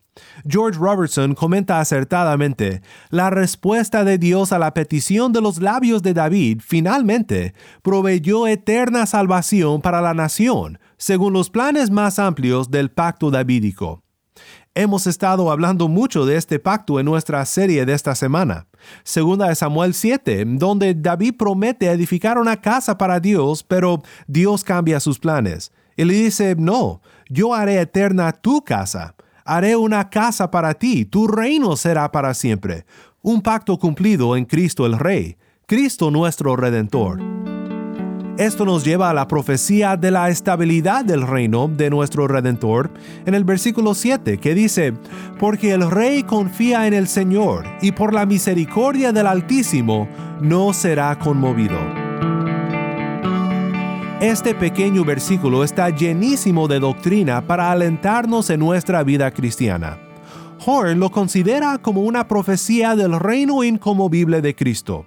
George 0.48 0.80
Robertson 0.80 1.34
comenta 1.34 1.80
acertadamente, 1.80 2.82
la 3.10 3.30
respuesta 3.30 4.04
de 4.04 4.18
Dios 4.18 4.52
a 4.52 4.60
la 4.60 4.74
petición 4.74 5.34
de 5.34 5.42
los 5.42 5.62
labios 5.62 6.04
de 6.04 6.14
David 6.14 6.62
finalmente 6.64 7.54
proveyó 7.82 8.48
eterna 8.48 9.06
salvación 9.06 9.82
para 9.82 10.02
la 10.02 10.14
nación, 10.14 10.80
según 10.98 11.34
los 11.34 11.50
planes 11.50 11.92
más 11.92 12.20
amplios 12.20 12.72
del 12.72 12.92
pacto 12.92 13.30
davídico. 13.30 14.05
Hemos 14.78 15.08
estado 15.08 15.52
hablando 15.52 15.88
mucho 15.88 16.26
de 16.26 16.36
este 16.36 16.60
pacto 16.60 17.00
en 17.00 17.06
nuestra 17.06 17.46
serie 17.46 17.86
de 17.86 17.94
esta 17.94 18.14
semana. 18.14 18.68
Segunda 19.06 19.48
de 19.48 19.56
Samuel 19.56 19.94
7, 19.94 20.44
donde 20.46 20.94
David 20.94 21.36
promete 21.40 21.90
edificar 21.90 22.38
una 22.38 22.60
casa 22.60 22.98
para 22.98 23.22
Dios, 23.22 23.64
pero 23.64 24.04
Dios 24.28 24.66
cambia 24.66 25.00
sus 25.00 25.18
planes. 25.18 25.72
Y 25.96 26.04
le 26.04 26.14
dice, 26.16 26.58
no, 26.58 27.02
yo 27.30 27.54
haré 27.54 27.80
eterna 27.80 28.34
tu 28.34 28.66
casa. 28.66 29.16
Haré 29.46 29.78
una 29.78 30.10
casa 30.10 30.52
para 30.52 30.74
ti, 30.74 31.06
tu 31.06 31.26
reino 31.26 31.78
será 31.78 32.12
para 32.12 32.34
siempre. 32.34 32.86
Un 33.22 33.42
pacto 33.42 33.80
cumplido 33.80 34.36
en 34.36 34.44
Cristo 34.44 34.86
el 34.86 35.00
Rey, 35.00 35.38
Cristo 35.68 36.12
nuestro 36.12 36.58
Redentor. 36.58 37.35
Esto 38.38 38.66
nos 38.66 38.84
lleva 38.84 39.10
a 39.10 39.14
la 39.14 39.30
profecía 39.30 39.96
de 39.96 40.12
la 40.12 40.28
estabilidad 40.28 41.06
del 41.06 41.26
reino 41.26 41.70
de 41.70 41.90
nuestro 41.90 42.28
Redentor 42.28 42.92
en 43.26 43.34
el 43.34 43.46
versículo 43.46 43.94
7 43.94 44.40
que 44.40 44.54
dice, 44.54 44.94
porque 45.40 45.72
el 45.72 45.90
rey 45.90 46.24
confía 46.24 46.86
en 46.86 46.94
el 46.94 47.08
Señor 47.08 47.64
y 47.82 47.94
por 47.94 48.14
la 48.14 48.26
misericordia 48.26 49.14
del 49.14 49.28
Altísimo 49.28 50.10
no 50.42 50.74
será 50.74 51.18
conmovido. 51.18 51.80
Este 54.20 54.54
pequeño 54.54 55.06
versículo 55.06 55.64
está 55.64 55.90
llenísimo 55.90 56.68
de 56.68 56.82
doctrina 56.82 57.48
para 57.48 57.72
alentarnos 57.72 58.50
en 58.50 58.60
nuestra 58.60 59.02
vida 59.04 59.32
cristiana. 59.32 59.98
Horn 60.66 61.00
lo 61.00 61.10
considera 61.10 61.78
como 61.78 62.02
una 62.02 62.28
profecía 62.28 62.98
del 62.98 63.18
reino 63.18 63.64
inconmovible 63.64 64.42
de 64.42 64.54
Cristo. 64.56 65.06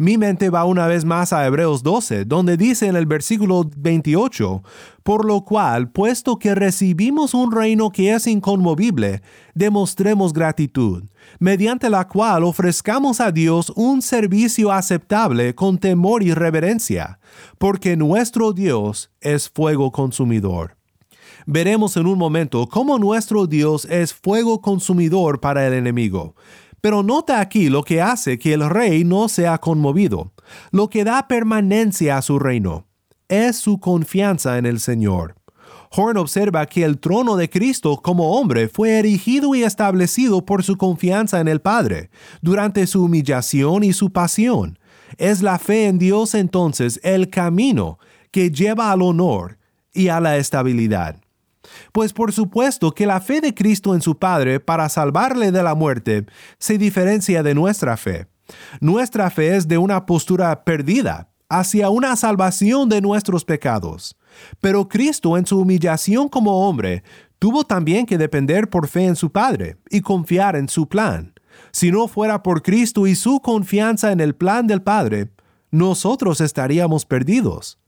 Mi 0.00 0.16
mente 0.16 0.48
va 0.48 0.64
una 0.64 0.86
vez 0.86 1.04
más 1.04 1.32
a 1.32 1.44
Hebreos 1.44 1.82
12, 1.82 2.24
donde 2.24 2.56
dice 2.56 2.86
en 2.86 2.94
el 2.94 3.04
versículo 3.04 3.68
28, 3.76 4.62
por 5.02 5.24
lo 5.24 5.44
cual, 5.44 5.90
puesto 5.90 6.38
que 6.38 6.54
recibimos 6.54 7.34
un 7.34 7.50
reino 7.50 7.90
que 7.90 8.14
es 8.14 8.28
inconmovible, 8.28 9.22
demostremos 9.54 10.32
gratitud, 10.32 11.02
mediante 11.40 11.90
la 11.90 12.06
cual 12.06 12.44
ofrezcamos 12.44 13.20
a 13.20 13.32
Dios 13.32 13.72
un 13.74 14.00
servicio 14.00 14.70
aceptable 14.70 15.56
con 15.56 15.78
temor 15.78 16.22
y 16.22 16.32
reverencia, 16.32 17.18
porque 17.58 17.96
nuestro 17.96 18.52
Dios 18.52 19.10
es 19.20 19.48
fuego 19.48 19.90
consumidor. 19.90 20.76
Veremos 21.44 21.96
en 21.96 22.06
un 22.06 22.18
momento 22.18 22.68
cómo 22.68 23.00
nuestro 23.00 23.48
Dios 23.48 23.84
es 23.86 24.14
fuego 24.14 24.60
consumidor 24.60 25.40
para 25.40 25.66
el 25.66 25.72
enemigo. 25.72 26.36
Pero 26.80 27.02
nota 27.02 27.40
aquí 27.40 27.68
lo 27.68 27.82
que 27.82 28.00
hace 28.00 28.38
que 28.38 28.52
el 28.54 28.68
rey 28.68 29.04
no 29.04 29.28
sea 29.28 29.58
conmovido, 29.58 30.32
lo 30.70 30.88
que 30.88 31.04
da 31.04 31.26
permanencia 31.28 32.16
a 32.16 32.22
su 32.22 32.38
reino. 32.38 32.86
Es 33.28 33.56
su 33.56 33.78
confianza 33.78 34.58
en 34.58 34.66
el 34.66 34.80
Señor. 34.80 35.34
Horn 35.90 36.18
observa 36.18 36.66
que 36.66 36.84
el 36.84 36.98
trono 36.98 37.36
de 37.36 37.48
Cristo 37.48 38.00
como 38.02 38.38
hombre 38.38 38.68
fue 38.68 38.98
erigido 38.98 39.54
y 39.54 39.64
establecido 39.64 40.44
por 40.44 40.62
su 40.62 40.76
confianza 40.76 41.40
en 41.40 41.48
el 41.48 41.60
Padre, 41.60 42.10
durante 42.42 42.86
su 42.86 43.04
humillación 43.04 43.84
y 43.84 43.92
su 43.92 44.12
pasión. 44.12 44.78
Es 45.16 45.40
la 45.40 45.58
fe 45.58 45.86
en 45.86 45.98
Dios 45.98 46.34
entonces 46.34 47.00
el 47.02 47.30
camino 47.30 47.98
que 48.30 48.50
lleva 48.50 48.92
al 48.92 49.02
honor 49.02 49.58
y 49.92 50.08
a 50.08 50.20
la 50.20 50.36
estabilidad. 50.36 51.16
Pues 51.92 52.12
por 52.12 52.32
supuesto 52.32 52.92
que 52.92 53.06
la 53.06 53.20
fe 53.20 53.40
de 53.40 53.54
Cristo 53.54 53.94
en 53.94 54.00
su 54.00 54.18
Padre 54.18 54.60
para 54.60 54.88
salvarle 54.88 55.52
de 55.52 55.62
la 55.62 55.74
muerte 55.74 56.26
se 56.58 56.78
diferencia 56.78 57.42
de 57.42 57.54
nuestra 57.54 57.96
fe. 57.96 58.26
Nuestra 58.80 59.30
fe 59.30 59.56
es 59.56 59.68
de 59.68 59.78
una 59.78 60.06
postura 60.06 60.64
perdida 60.64 61.30
hacia 61.48 61.90
una 61.90 62.14
salvación 62.16 62.88
de 62.88 63.00
nuestros 63.00 63.44
pecados. 63.44 64.16
Pero 64.60 64.88
Cristo 64.88 65.36
en 65.36 65.46
su 65.46 65.58
humillación 65.58 66.28
como 66.28 66.68
hombre 66.68 67.02
tuvo 67.38 67.64
también 67.64 68.06
que 68.06 68.18
depender 68.18 68.68
por 68.68 68.88
fe 68.88 69.06
en 69.06 69.16
su 69.16 69.32
Padre 69.32 69.76
y 69.90 70.00
confiar 70.00 70.56
en 70.56 70.68
su 70.68 70.88
plan. 70.88 71.34
Si 71.72 71.90
no 71.90 72.08
fuera 72.08 72.42
por 72.42 72.62
Cristo 72.62 73.06
y 73.06 73.14
su 73.14 73.40
confianza 73.40 74.12
en 74.12 74.20
el 74.20 74.34
plan 74.34 74.66
del 74.66 74.82
Padre, 74.82 75.30
nosotros 75.70 76.40
estaríamos 76.40 77.04
perdidos. 77.04 77.78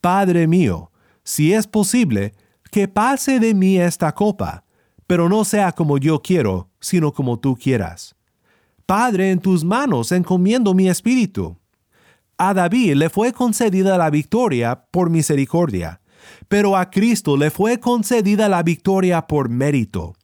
Padre 0.00 0.46
mío, 0.46 0.90
si 1.24 1.52
es 1.52 1.66
posible, 1.66 2.34
que 2.70 2.88
pase 2.88 3.40
de 3.40 3.54
mí 3.54 3.78
esta 3.78 4.14
copa, 4.14 4.64
pero 5.06 5.28
no 5.28 5.44
sea 5.44 5.72
como 5.72 5.98
yo 5.98 6.20
quiero, 6.20 6.70
sino 6.80 7.12
como 7.12 7.38
tú 7.38 7.56
quieras. 7.56 8.14
Padre, 8.86 9.30
en 9.30 9.40
tus 9.40 9.64
manos 9.64 10.12
encomiendo 10.12 10.74
mi 10.74 10.88
espíritu. 10.88 11.58
A 12.38 12.54
David 12.54 12.94
le 12.94 13.10
fue 13.10 13.32
concedida 13.32 13.98
la 13.98 14.10
victoria 14.10 14.84
por 14.90 15.10
misericordia, 15.10 16.00
pero 16.48 16.76
a 16.76 16.90
Cristo 16.90 17.36
le 17.36 17.50
fue 17.50 17.80
concedida 17.80 18.48
la 18.48 18.62
victoria 18.62 19.26
por 19.26 19.48
mérito. 19.48 20.14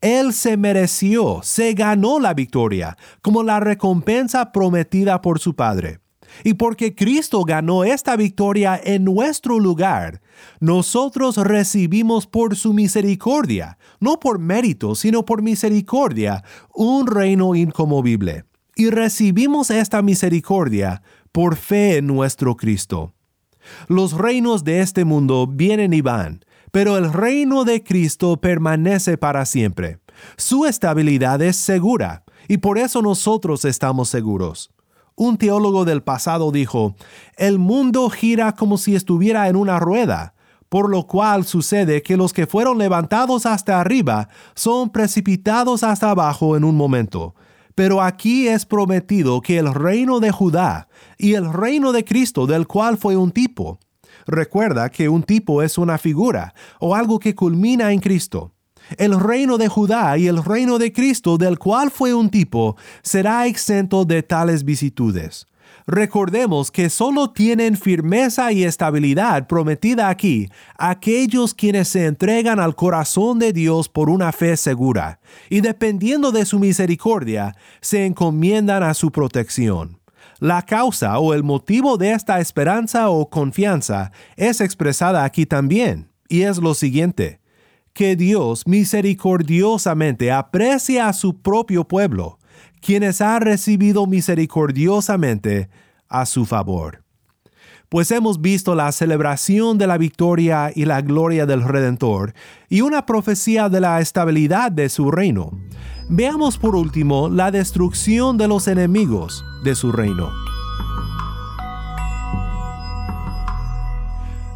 Él 0.00 0.32
se 0.32 0.56
mereció, 0.56 1.40
se 1.42 1.74
ganó 1.74 2.20
la 2.20 2.34
victoria, 2.34 2.96
como 3.20 3.42
la 3.42 3.60
recompensa 3.60 4.52
prometida 4.52 5.20
por 5.22 5.40
su 5.40 5.56
Padre. 5.56 6.00
Y 6.44 6.54
porque 6.54 6.94
Cristo 6.94 7.42
ganó 7.44 7.84
esta 7.84 8.16
victoria 8.16 8.80
en 8.82 9.04
nuestro 9.04 9.58
lugar, 9.58 10.20
nosotros 10.60 11.36
recibimos 11.36 12.26
por 12.26 12.56
su 12.56 12.72
misericordia, 12.72 13.78
no 14.00 14.18
por 14.18 14.38
mérito, 14.38 14.94
sino 14.94 15.24
por 15.24 15.42
misericordia, 15.42 16.44
un 16.74 17.06
reino 17.06 17.54
incomovible. 17.54 18.44
Y 18.74 18.90
recibimos 18.90 19.70
esta 19.70 20.02
misericordia 20.02 21.02
por 21.32 21.56
fe 21.56 21.98
en 21.98 22.06
nuestro 22.06 22.56
Cristo. 22.56 23.14
Los 23.88 24.12
reinos 24.12 24.64
de 24.64 24.80
este 24.80 25.04
mundo 25.04 25.46
vienen 25.46 25.92
y 25.92 26.00
van, 26.00 26.44
pero 26.72 26.96
el 26.96 27.12
reino 27.12 27.64
de 27.64 27.82
Cristo 27.82 28.36
permanece 28.36 29.16
para 29.16 29.44
siempre. 29.46 29.98
Su 30.36 30.66
estabilidad 30.66 31.40
es 31.42 31.56
segura, 31.56 32.24
y 32.48 32.58
por 32.58 32.78
eso 32.78 33.02
nosotros 33.02 33.64
estamos 33.64 34.08
seguros. 34.08 34.70
Un 35.18 35.38
teólogo 35.38 35.86
del 35.86 36.02
pasado 36.02 36.52
dijo, 36.52 36.94
el 37.38 37.58
mundo 37.58 38.10
gira 38.10 38.52
como 38.52 38.76
si 38.76 38.94
estuviera 38.94 39.48
en 39.48 39.56
una 39.56 39.80
rueda, 39.80 40.34
por 40.68 40.90
lo 40.90 41.06
cual 41.06 41.46
sucede 41.46 42.02
que 42.02 42.18
los 42.18 42.34
que 42.34 42.46
fueron 42.46 42.76
levantados 42.76 43.46
hasta 43.46 43.80
arriba 43.80 44.28
son 44.54 44.90
precipitados 44.90 45.82
hasta 45.82 46.10
abajo 46.10 46.54
en 46.54 46.64
un 46.64 46.76
momento. 46.76 47.34
Pero 47.74 48.02
aquí 48.02 48.46
es 48.46 48.66
prometido 48.66 49.40
que 49.40 49.56
el 49.56 49.72
reino 49.72 50.20
de 50.20 50.30
Judá 50.32 50.88
y 51.16 51.32
el 51.32 51.50
reino 51.50 51.92
de 51.92 52.04
Cristo 52.04 52.46
del 52.46 52.66
cual 52.66 52.98
fue 52.98 53.16
un 53.16 53.30
tipo. 53.30 53.78
Recuerda 54.26 54.90
que 54.90 55.08
un 55.08 55.22
tipo 55.22 55.62
es 55.62 55.78
una 55.78 55.96
figura 55.96 56.52
o 56.78 56.94
algo 56.94 57.18
que 57.18 57.34
culmina 57.34 57.90
en 57.92 58.00
Cristo. 58.00 58.52
El 58.98 59.18
reino 59.18 59.58
de 59.58 59.68
Judá 59.68 60.16
y 60.16 60.28
el 60.28 60.42
reino 60.44 60.78
de 60.78 60.92
Cristo 60.92 61.38
del 61.38 61.58
cual 61.58 61.90
fue 61.90 62.14
un 62.14 62.30
tipo 62.30 62.76
será 63.02 63.46
exento 63.46 64.04
de 64.04 64.22
tales 64.22 64.64
vicitudes. 64.64 65.46
Recordemos 65.88 66.70
que 66.70 66.90
solo 66.90 67.30
tienen 67.30 67.76
firmeza 67.76 68.50
y 68.52 68.64
estabilidad 68.64 69.46
prometida 69.46 70.08
aquí 70.08 70.48
aquellos 70.78 71.54
quienes 71.54 71.88
se 71.88 72.06
entregan 72.06 72.58
al 72.58 72.74
corazón 72.74 73.38
de 73.38 73.52
Dios 73.52 73.88
por 73.88 74.10
una 74.10 74.32
fe 74.32 74.56
segura, 74.56 75.20
y 75.48 75.60
dependiendo 75.60 76.32
de 76.32 76.44
su 76.44 76.58
misericordia, 76.58 77.54
se 77.80 78.04
encomiendan 78.04 78.82
a 78.82 78.94
su 78.94 79.10
protección. 79.12 80.00
La 80.38 80.62
causa 80.62 81.18
o 81.18 81.34
el 81.34 81.44
motivo 81.44 81.96
de 81.96 82.12
esta 82.12 82.40
esperanza 82.40 83.08
o 83.08 83.30
confianza 83.30 84.10
es 84.36 84.60
expresada 84.60 85.24
aquí 85.24 85.46
también, 85.46 86.08
y 86.28 86.42
es 86.42 86.58
lo 86.58 86.74
siguiente 86.74 87.40
que 87.96 88.14
Dios 88.14 88.66
misericordiosamente 88.66 90.30
aprecia 90.30 91.08
a 91.08 91.14
su 91.14 91.40
propio 91.40 91.88
pueblo, 91.88 92.38
quienes 92.82 93.22
ha 93.22 93.40
recibido 93.40 94.06
misericordiosamente 94.06 95.70
a 96.06 96.26
su 96.26 96.44
favor. 96.44 97.02
Pues 97.88 98.10
hemos 98.10 98.42
visto 98.42 98.74
la 98.74 98.92
celebración 98.92 99.78
de 99.78 99.86
la 99.86 99.96
victoria 99.96 100.70
y 100.74 100.84
la 100.84 101.00
gloria 101.00 101.46
del 101.46 101.62
Redentor 101.62 102.34
y 102.68 102.82
una 102.82 103.06
profecía 103.06 103.70
de 103.70 103.80
la 103.80 103.98
estabilidad 103.98 104.70
de 104.70 104.90
su 104.90 105.10
reino. 105.10 105.52
Veamos 106.10 106.58
por 106.58 106.76
último 106.76 107.30
la 107.30 107.50
destrucción 107.50 108.36
de 108.36 108.46
los 108.46 108.68
enemigos 108.68 109.42
de 109.64 109.74
su 109.74 109.90
reino. 109.90 110.30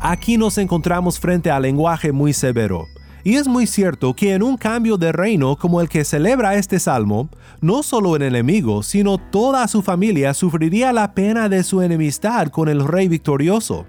Aquí 0.03 0.37
nos 0.37 0.59
encontramos 0.59 1.19
frente 1.19 1.51
al 1.51 1.63
lenguaje 1.63 2.13
muy 2.13 2.35
severo 2.35 2.87
y 3.23 3.37
es 3.37 3.49
muy 3.49 3.67
cierto 3.67 4.15
que 4.15 4.35
en 4.35 4.43
un 4.43 4.57
cambio 4.57 4.97
de 4.97 5.13
reino 5.13 5.57
como 5.57 5.81
el 5.81 5.89
que 5.89 6.05
celebra 6.05 6.55
este 6.55 6.79
salmo, 6.79 7.29
no 7.61 7.83
solo 7.83 8.17
el 8.17 8.23
enemigo, 8.23 8.83
sino 8.83 9.19
toda 9.19 9.69
su 9.69 9.83
familia 9.83 10.35
sufriría 10.35 10.93
la 10.93 11.15
pena 11.15 11.49
de 11.49 11.63
su 11.63 11.83
enemistad 11.83 12.49
con 12.49 12.69
el 12.69 12.87
rey 12.87 13.09
victorioso. 13.09 13.87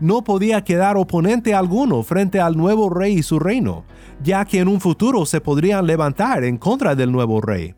No 0.00 0.24
podía 0.24 0.64
quedar 0.64 0.96
oponente 0.96 1.54
alguno 1.54 2.02
frente 2.02 2.40
al 2.40 2.56
nuevo 2.56 2.88
rey 2.88 3.18
y 3.18 3.22
su 3.22 3.38
reino, 3.38 3.84
ya 4.22 4.44
que 4.46 4.60
en 4.60 4.68
un 4.68 4.80
futuro 4.80 5.26
se 5.26 5.40
podrían 5.40 5.86
levantar 5.86 6.44
en 6.44 6.56
contra 6.56 6.94
del 6.94 7.12
nuevo 7.12 7.40
rey. 7.40 7.74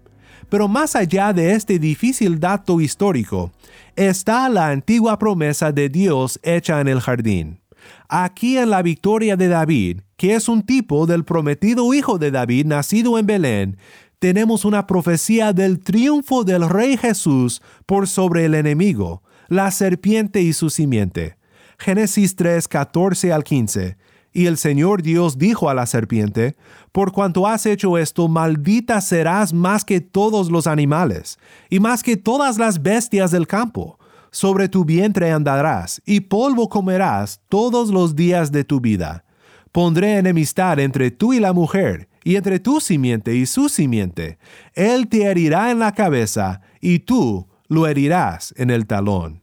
Pero 0.49 0.69
más 0.69 0.95
allá 0.95 1.33
de 1.33 1.53
este 1.53 1.79
difícil 1.79 2.39
dato 2.39 2.81
histórico, 2.81 3.51
está 3.97 4.49
la 4.49 4.69
antigua 4.69 5.19
promesa 5.19 5.73
de 5.73 5.89
Dios 5.89 6.39
hecha 6.43 6.81
en 6.81 6.89
el 6.89 7.01
jardín. 7.01 7.62
Aquí 8.09 8.59
en 8.59 8.71
la 8.71 8.83
victoria 8.83 9.37
de 9.37 9.49
David, 9.49 10.01
que 10.17 10.35
es 10.35 10.49
un 10.49 10.63
tipo 10.63 11.07
del 11.07 11.25
prometido 11.25 11.93
hijo 11.95 12.19
de 12.19 12.31
David 12.31 12.67
nacido 12.67 13.19
en 13.19 13.27
Belén, 13.27 13.77
tenemos 14.19 14.65
una 14.65 14.87
profecía 14.87 15.53
del 15.53 15.81
triunfo 15.81 16.45
del 16.45 16.69
Rey 16.69 16.97
Jesús 16.97 17.61
por 17.87 18.07
sobre 18.07 18.45
el 18.45 18.55
enemigo, 18.55 19.23
la 19.49 19.71
serpiente 19.71 20.41
y 20.43 20.53
su 20.53 20.71
simiente. 20.71 21.37
Génesis 21.79 22.37
3, 22.37 22.69
14 22.69 23.33
al 23.33 23.43
15. 23.43 23.97
Y 24.33 24.47
el 24.47 24.59
Señor 24.59 25.03
Dios 25.03 25.39
dijo 25.39 25.69
a 25.69 25.75
la 25.75 25.87
serpiente, 25.87 26.55
Por 26.93 27.13
cuanto 27.13 27.47
has 27.47 27.67
hecho 27.67 27.99
esto, 27.99 28.29
maldita 28.29 29.01
serás 29.01 29.53
más 29.53 29.85
que 29.85 30.01
todos 30.01 30.51
los 30.51 30.67
animales, 30.67 31.39
y 31.69 31.81
más 31.81 32.03
que 32.03 32.17
todas 32.17 32.59
las 32.59 32.81
bestias 32.81 33.31
del 33.31 33.47
campo 33.47 33.99
Sobre 34.35 34.71
tu 34.71 34.87
vientre 34.87 35.31
andarás, 35.31 36.01
y 36.07 36.21
polvo 36.21 36.71
comerás 36.71 37.43
todos 37.51 37.91
los 37.91 38.17
días 38.17 38.51
de 38.51 38.65
tu 38.65 38.81
vida. 38.81 39.27
Pondré 39.73 40.17
enemistad 40.17 40.81
entre 40.81 41.11
tú 41.11 41.35
y 41.35 41.39
la 41.39 41.53
mujer, 41.53 42.09
y 42.25 42.37
entre 42.37 42.59
tu 42.59 42.81
simiente 42.81 43.35
y 43.37 43.45
su 43.45 43.69
simiente. 43.69 44.39
Él 44.73 45.09
te 45.09 45.25
herirá 45.25 45.71
en 45.71 45.79
la 45.79 45.93
cabeza, 45.93 46.63
y 46.81 47.01
tú 47.01 47.47
lo 47.69 47.87
herirás 47.87 48.55
en 48.57 48.71
el 48.71 48.87
talón. 48.87 49.43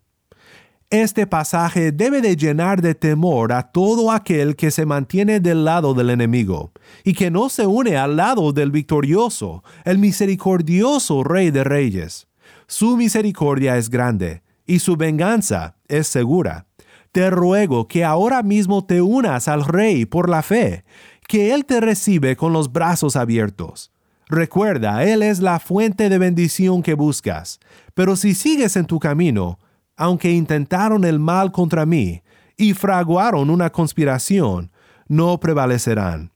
Este 0.90 1.28
pasaje 1.28 1.92
debe 1.92 2.20
de 2.20 2.36
llenar 2.36 2.82
de 2.82 2.96
temor 2.96 3.54
a 3.54 3.72
todo 3.72 4.12
aquel 4.12 4.56
que 4.56 4.72
se 4.72 4.88
mantiene 4.88 5.40
del 5.40 5.66
lado 5.66 5.94
del 5.94 6.10
enemigo 6.10 6.72
y 7.04 7.14
que 7.14 7.30
no 7.30 7.50
se 7.50 7.68
une 7.68 7.96
al 7.96 8.18
lado 8.18 8.54
del 8.54 8.72
victorioso, 8.72 9.64
el 9.86 10.00
misericordioso 10.00 11.24
Rey 11.24 11.52
de 11.52 11.64
Reyes. 11.64 12.28
Su 12.66 12.98
misericordia 12.98 13.78
es 13.78 13.92
grande 13.92 14.42
y 14.70 14.78
su 14.78 14.96
venganza 14.96 15.78
es 15.88 16.08
segura. 16.08 16.68
Te 17.12 17.32
ruego 17.32 17.88
que 17.88 18.06
ahora 18.06 18.44
mismo 18.44 18.86
te 18.86 19.02
unas 19.02 19.48
al 19.48 19.66
Rey 19.66 20.06
por 20.06 20.30
la 20.30 20.44
fe, 20.44 20.86
que 21.28 21.56
Él 21.56 21.66
te 21.66 21.82
recibe 21.82 22.36
con 22.36 22.54
los 22.54 22.72
brazos 22.72 23.16
abiertos. 23.16 23.92
Recuerda, 24.28 25.04
Él 25.04 25.24
es 25.24 25.40
la 25.40 25.60
fuente 25.60 26.08
de 26.08 26.20
bendición 26.20 26.84
que 26.84 26.94
buscas, 26.94 27.60
pero 27.96 28.16
si 28.16 28.36
sigues 28.36 28.76
en 28.76 28.86
tu 28.86 29.00
camino, 29.00 29.58
aunque 29.98 30.32
intentaron 30.32 31.04
el 31.04 31.18
mal 31.18 31.52
contra 31.52 31.88
mí 31.88 32.22
y 32.56 32.76
fraguaron 32.76 33.50
una 33.50 33.72
conspiración, 33.72 34.72
no 35.08 35.40
prevalecerán. 35.40 36.32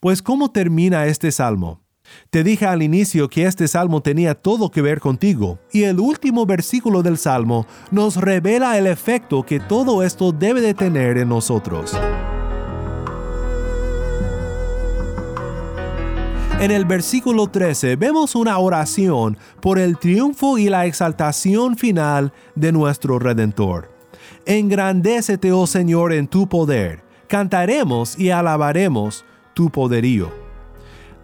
Pues 0.00 0.22
¿cómo 0.22 0.52
termina 0.52 1.04
este 1.04 1.30
salmo? 1.30 1.82
Te 2.30 2.44
dije 2.44 2.66
al 2.66 2.82
inicio 2.82 3.28
que 3.28 3.44
este 3.44 3.68
salmo 3.68 4.00
tenía 4.00 4.34
todo 4.34 4.70
que 4.70 4.82
ver 4.82 5.00
contigo, 5.00 5.58
y 5.72 5.84
el 5.84 6.00
último 6.00 6.46
versículo 6.46 7.02
del 7.02 7.18
salmo 7.18 7.66
nos 7.90 8.16
revela 8.16 8.78
el 8.78 8.86
efecto 8.86 9.42
que 9.42 9.60
todo 9.60 10.02
esto 10.02 10.32
debe 10.32 10.60
de 10.60 10.74
tener 10.74 11.18
en 11.18 11.28
nosotros. 11.28 11.96
En 16.58 16.70
el 16.70 16.86
versículo 16.86 17.48
13 17.48 17.96
vemos 17.96 18.34
una 18.34 18.56
oración 18.58 19.36
por 19.60 19.78
el 19.78 19.98
triunfo 19.98 20.56
y 20.56 20.70
la 20.70 20.86
exaltación 20.86 21.76
final 21.76 22.32
de 22.54 22.72
nuestro 22.72 23.18
Redentor. 23.18 23.90
Engrandécete, 24.46 25.52
oh 25.52 25.66
Señor, 25.66 26.14
en 26.14 26.28
tu 26.28 26.48
poder. 26.48 27.02
Cantaremos 27.28 28.18
y 28.18 28.30
alabaremos 28.30 29.26
tu 29.52 29.68
poderío. 29.68 30.30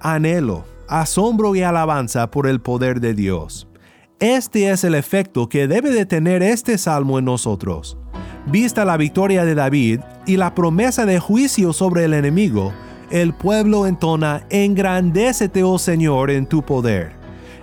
Anhelo, 0.01 0.64
asombro 1.00 1.57
y 1.57 1.62
alabanza 1.62 2.31
por 2.31 2.46
el 2.46 2.61
poder 2.61 3.00
de 3.00 3.14
Dios. 3.14 3.66
Este 4.20 4.70
es 4.70 4.85
el 4.85 4.94
efecto 4.94 5.48
que 5.48 5.66
debe 5.66 5.90
de 5.90 6.05
tener 6.05 6.42
este 6.42 6.76
salmo 6.76 7.18
en 7.18 7.24
nosotros. 7.24 7.96
Vista 8.46 8.85
la 8.85 8.98
victoria 8.98 9.46
de 9.46 9.55
David 9.55 10.00
y 10.26 10.37
la 10.37 10.55
promesa 10.55 11.07
de 11.07 11.18
juicio 11.18 11.72
sobre 11.72 12.05
el 12.05 12.12
enemigo, 12.12 12.74
el 13.11 13.33
pueblo 13.33 13.87
entona, 13.87 14.46
engrandécete, 14.50 15.62
oh 15.62 15.78
Señor, 15.78 16.31
en 16.31 16.44
tu 16.44 16.62
poder. 16.62 17.12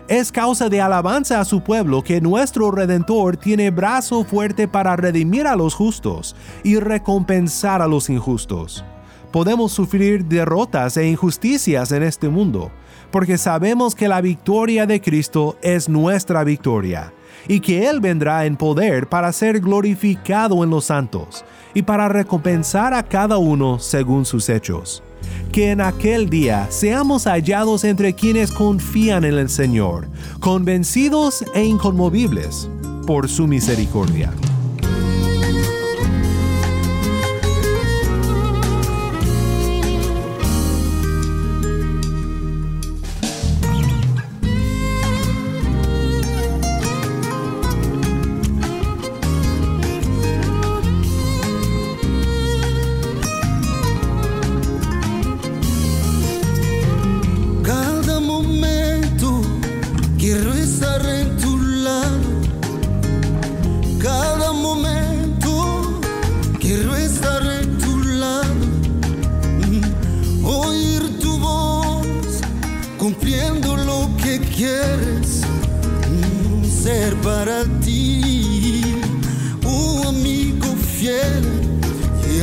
Es 0.07 0.31
causa 0.31 0.67
de 0.67 0.81
alabanza 0.81 1.39
a 1.39 1.45
su 1.45 1.61
pueblo 1.61 2.01
que 2.01 2.21
nuestro 2.21 2.71
Redentor 2.71 3.37
tiene 3.37 3.69
brazo 3.69 4.23
fuerte 4.23 4.67
para 4.67 4.95
redimir 4.95 5.45
a 5.45 5.55
los 5.55 5.75
justos 5.75 6.35
y 6.63 6.79
recompensar 6.79 7.83
a 7.83 7.87
los 7.87 8.09
injustos. 8.09 8.83
Podemos 9.31 9.71
sufrir 9.71 10.25
derrotas 10.25 10.97
e 10.97 11.07
injusticias 11.07 11.91
en 11.91 12.03
este 12.03 12.29
mundo, 12.29 12.71
porque 13.11 13.37
sabemos 13.37 13.95
que 13.95 14.07
la 14.07 14.21
victoria 14.21 14.85
de 14.85 15.01
Cristo 15.01 15.57
es 15.61 15.89
nuestra 15.89 16.43
victoria, 16.43 17.13
y 17.47 17.59
que 17.59 17.87
Él 17.87 17.99
vendrá 17.99 18.45
en 18.45 18.57
poder 18.57 19.07
para 19.07 19.31
ser 19.31 19.59
glorificado 19.59 20.63
en 20.63 20.69
los 20.69 20.85
santos, 20.85 21.45
y 21.73 21.83
para 21.83 22.09
recompensar 22.09 22.93
a 22.93 23.03
cada 23.03 23.37
uno 23.37 23.79
según 23.79 24.25
sus 24.25 24.49
hechos 24.49 25.03
que 25.51 25.71
en 25.71 25.81
aquel 25.81 26.29
día 26.29 26.67
seamos 26.69 27.25
hallados 27.25 27.83
entre 27.83 28.13
quienes 28.13 28.51
confían 28.51 29.23
en 29.23 29.35
el 29.35 29.49
Señor, 29.49 30.07
convencidos 30.39 31.43
e 31.53 31.63
inconmovibles 31.63 32.69
por 33.07 33.27
su 33.27 33.47
misericordia. 33.47 34.31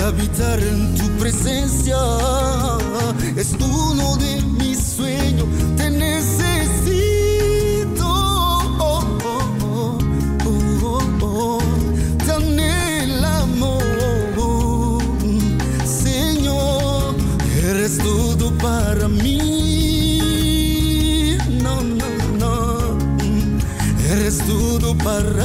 Habitar 0.06 0.58
en 0.60 0.94
tu 0.94 1.08
presencia 1.18 1.96
es 3.36 3.52
uno 3.54 4.16
de 4.16 4.40
mis 4.42 4.78
sueños. 4.78 5.46
Te 5.76 5.90
necesito, 5.90 6.86
oh, 8.78 9.18
oh, 9.24 9.98
oh, 11.22 11.58
te 12.24 12.32
anhelamos, 12.32 13.82
Señor. 15.84 17.16
Eres 17.64 17.98
todo 17.98 18.52
para 18.58 19.08
mí. 19.08 20.22
No, 21.62 21.82
no, 21.82 22.06
no. 22.38 22.96
Eres 24.08 24.38
todo 24.38 24.96
para 24.98 25.35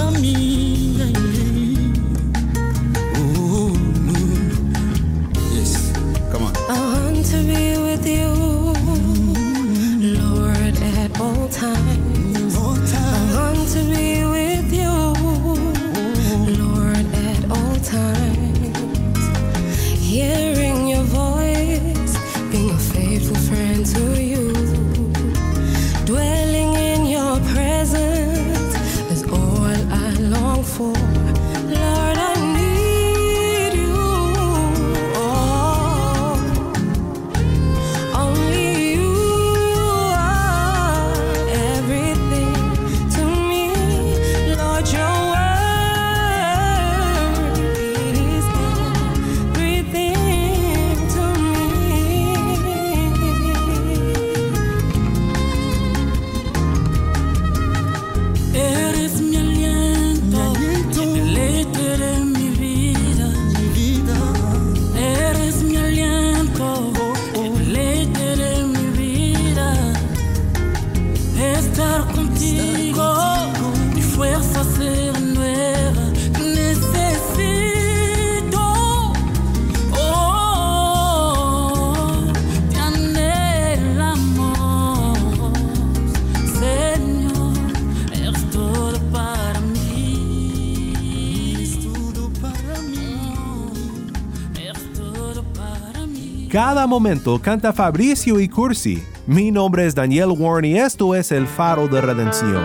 Cada 96.51 96.85
momento 96.85 97.39
canta 97.41 97.71
Fabricio 97.71 98.37
y 98.37 98.49
Cursi. 98.49 99.01
Mi 99.25 99.51
nombre 99.51 99.85
es 99.85 99.95
Daniel 99.95 100.31
Warren 100.37 100.65
y 100.65 100.77
esto 100.77 101.15
es 101.15 101.31
El 101.31 101.47
Faro 101.47 101.87
de 101.87 102.01
Redención. 102.01 102.61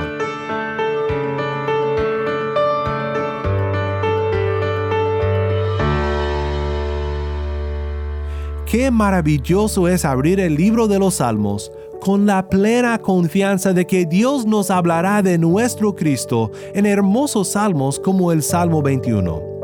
Qué 8.69 8.91
maravilloso 8.91 9.87
es 9.87 10.05
abrir 10.05 10.41
el 10.41 10.57
libro 10.57 10.89
de 10.89 10.99
los 10.99 11.15
Salmos 11.15 11.71
con 12.01 12.27
la 12.27 12.49
plena 12.49 12.99
confianza 12.99 13.73
de 13.73 13.87
que 13.87 14.05
Dios 14.05 14.47
nos 14.47 14.73
hablará 14.73 15.23
de 15.23 15.39
nuestro 15.39 15.95
Cristo 15.95 16.51
en 16.75 16.87
hermosos 16.87 17.53
salmos 17.53 18.01
como 18.01 18.33
el 18.33 18.43
Salmo 18.43 18.83
21. 18.83 19.56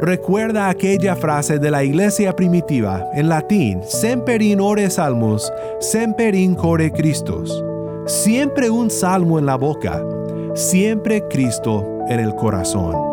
Recuerda 0.00 0.70
aquella 0.70 1.14
frase 1.14 1.58
de 1.58 1.70
la 1.70 1.84
iglesia 1.84 2.34
primitiva 2.34 3.06
en 3.12 3.28
latín, 3.28 3.82
Semper 3.84 4.40
in 4.40 4.58
ore 4.58 4.88
salmus, 4.88 5.52
semper 5.78 6.34
in 6.34 6.54
core 6.54 6.90
Christus. 6.90 7.62
Siempre 8.06 8.70
un 8.70 8.88
salmo 8.88 9.38
en 9.38 9.44
la 9.44 9.56
boca, 9.56 10.02
siempre 10.54 11.22
Cristo 11.28 11.86
en 12.08 12.18
el 12.18 12.34
corazón. 12.34 13.09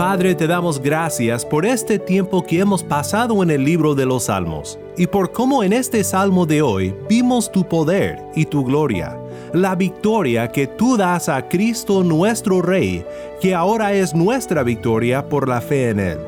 Padre, 0.00 0.34
te 0.34 0.46
damos 0.46 0.80
gracias 0.80 1.44
por 1.44 1.66
este 1.66 1.98
tiempo 1.98 2.42
que 2.42 2.60
hemos 2.60 2.82
pasado 2.82 3.42
en 3.42 3.50
el 3.50 3.62
libro 3.62 3.94
de 3.94 4.06
los 4.06 4.24
Salmos 4.24 4.78
y 4.96 5.06
por 5.06 5.30
cómo 5.30 5.62
en 5.62 5.74
este 5.74 6.02
Salmo 6.04 6.46
de 6.46 6.62
hoy 6.62 6.94
vimos 7.06 7.52
tu 7.52 7.68
poder 7.68 8.18
y 8.34 8.46
tu 8.46 8.64
gloria, 8.64 9.20
la 9.52 9.74
victoria 9.74 10.48
que 10.48 10.66
tú 10.66 10.96
das 10.96 11.28
a 11.28 11.46
Cristo 11.46 12.02
nuestro 12.02 12.62
Rey, 12.62 13.04
que 13.42 13.54
ahora 13.54 13.92
es 13.92 14.14
nuestra 14.14 14.62
victoria 14.62 15.28
por 15.28 15.46
la 15.46 15.60
fe 15.60 15.90
en 15.90 16.00
Él. 16.00 16.18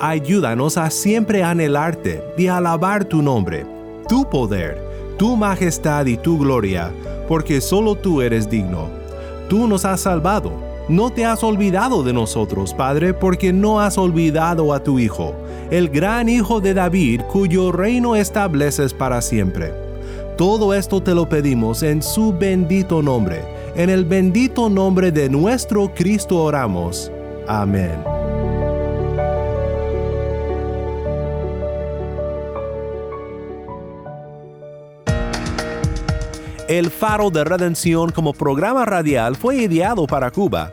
Ayúdanos 0.00 0.78
a 0.78 0.88
siempre 0.88 1.42
anhelarte 1.42 2.24
y 2.38 2.46
alabar 2.46 3.04
tu 3.04 3.20
nombre, 3.20 3.66
tu 4.08 4.24
poder, 4.30 4.82
tu 5.18 5.36
majestad 5.36 6.06
y 6.06 6.16
tu 6.16 6.38
gloria, 6.38 6.90
porque 7.28 7.60
solo 7.60 7.94
tú 7.94 8.22
eres 8.22 8.48
digno. 8.48 8.88
Tú 9.50 9.68
nos 9.68 9.84
has 9.84 10.00
salvado 10.00 10.71
no 10.92 11.10
te 11.10 11.24
has 11.24 11.42
olvidado 11.42 12.02
de 12.02 12.12
nosotros, 12.12 12.74
Padre, 12.74 13.14
porque 13.14 13.52
no 13.52 13.80
has 13.80 13.96
olvidado 13.96 14.74
a 14.74 14.84
tu 14.84 14.98
Hijo, 14.98 15.34
el 15.70 15.88
gran 15.88 16.28
Hijo 16.28 16.60
de 16.60 16.74
David, 16.74 17.22
cuyo 17.22 17.72
reino 17.72 18.14
estableces 18.14 18.92
para 18.92 19.22
siempre. 19.22 19.72
Todo 20.36 20.74
esto 20.74 21.02
te 21.02 21.14
lo 21.14 21.28
pedimos 21.28 21.82
en 21.82 22.02
su 22.02 22.32
bendito 22.32 23.02
nombre. 23.02 23.42
En 23.74 23.88
el 23.88 24.04
bendito 24.04 24.68
nombre 24.68 25.10
de 25.10 25.30
nuestro 25.30 25.92
Cristo 25.94 26.42
oramos. 26.42 27.10
Amén. 27.48 28.12
El 36.72 36.90
Faro 36.90 37.28
de 37.28 37.44
Redención 37.44 38.12
como 38.12 38.32
programa 38.32 38.86
radial 38.86 39.36
fue 39.36 39.56
ideado 39.56 40.06
para 40.06 40.30
Cuba, 40.30 40.72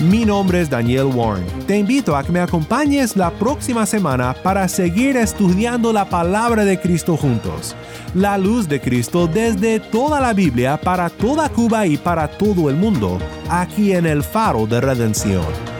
Mi 0.00 0.24
nombre 0.24 0.60
es 0.60 0.70
Daniel 0.70 1.06
Warren. 1.06 1.44
Te 1.66 1.76
invito 1.76 2.14
a 2.14 2.22
que 2.22 2.30
me 2.30 2.38
acompañes 2.38 3.16
la 3.16 3.32
próxima 3.32 3.84
semana 3.84 4.32
para 4.44 4.68
seguir 4.68 5.16
estudiando 5.16 5.92
la 5.92 6.08
palabra 6.08 6.64
de 6.64 6.78
Cristo 6.78 7.16
juntos. 7.16 7.74
La 8.14 8.38
luz 8.38 8.68
de 8.68 8.80
Cristo 8.80 9.26
desde 9.26 9.80
toda 9.80 10.20
la 10.20 10.32
Biblia 10.34 10.80
para 10.80 11.10
toda 11.10 11.48
Cuba 11.48 11.84
y 11.84 11.96
para 11.96 12.28
todo 12.28 12.70
el 12.70 12.76
mundo, 12.76 13.18
aquí 13.50 13.92
en 13.92 14.06
el 14.06 14.22
faro 14.22 14.68
de 14.68 14.80
redención. 14.80 15.77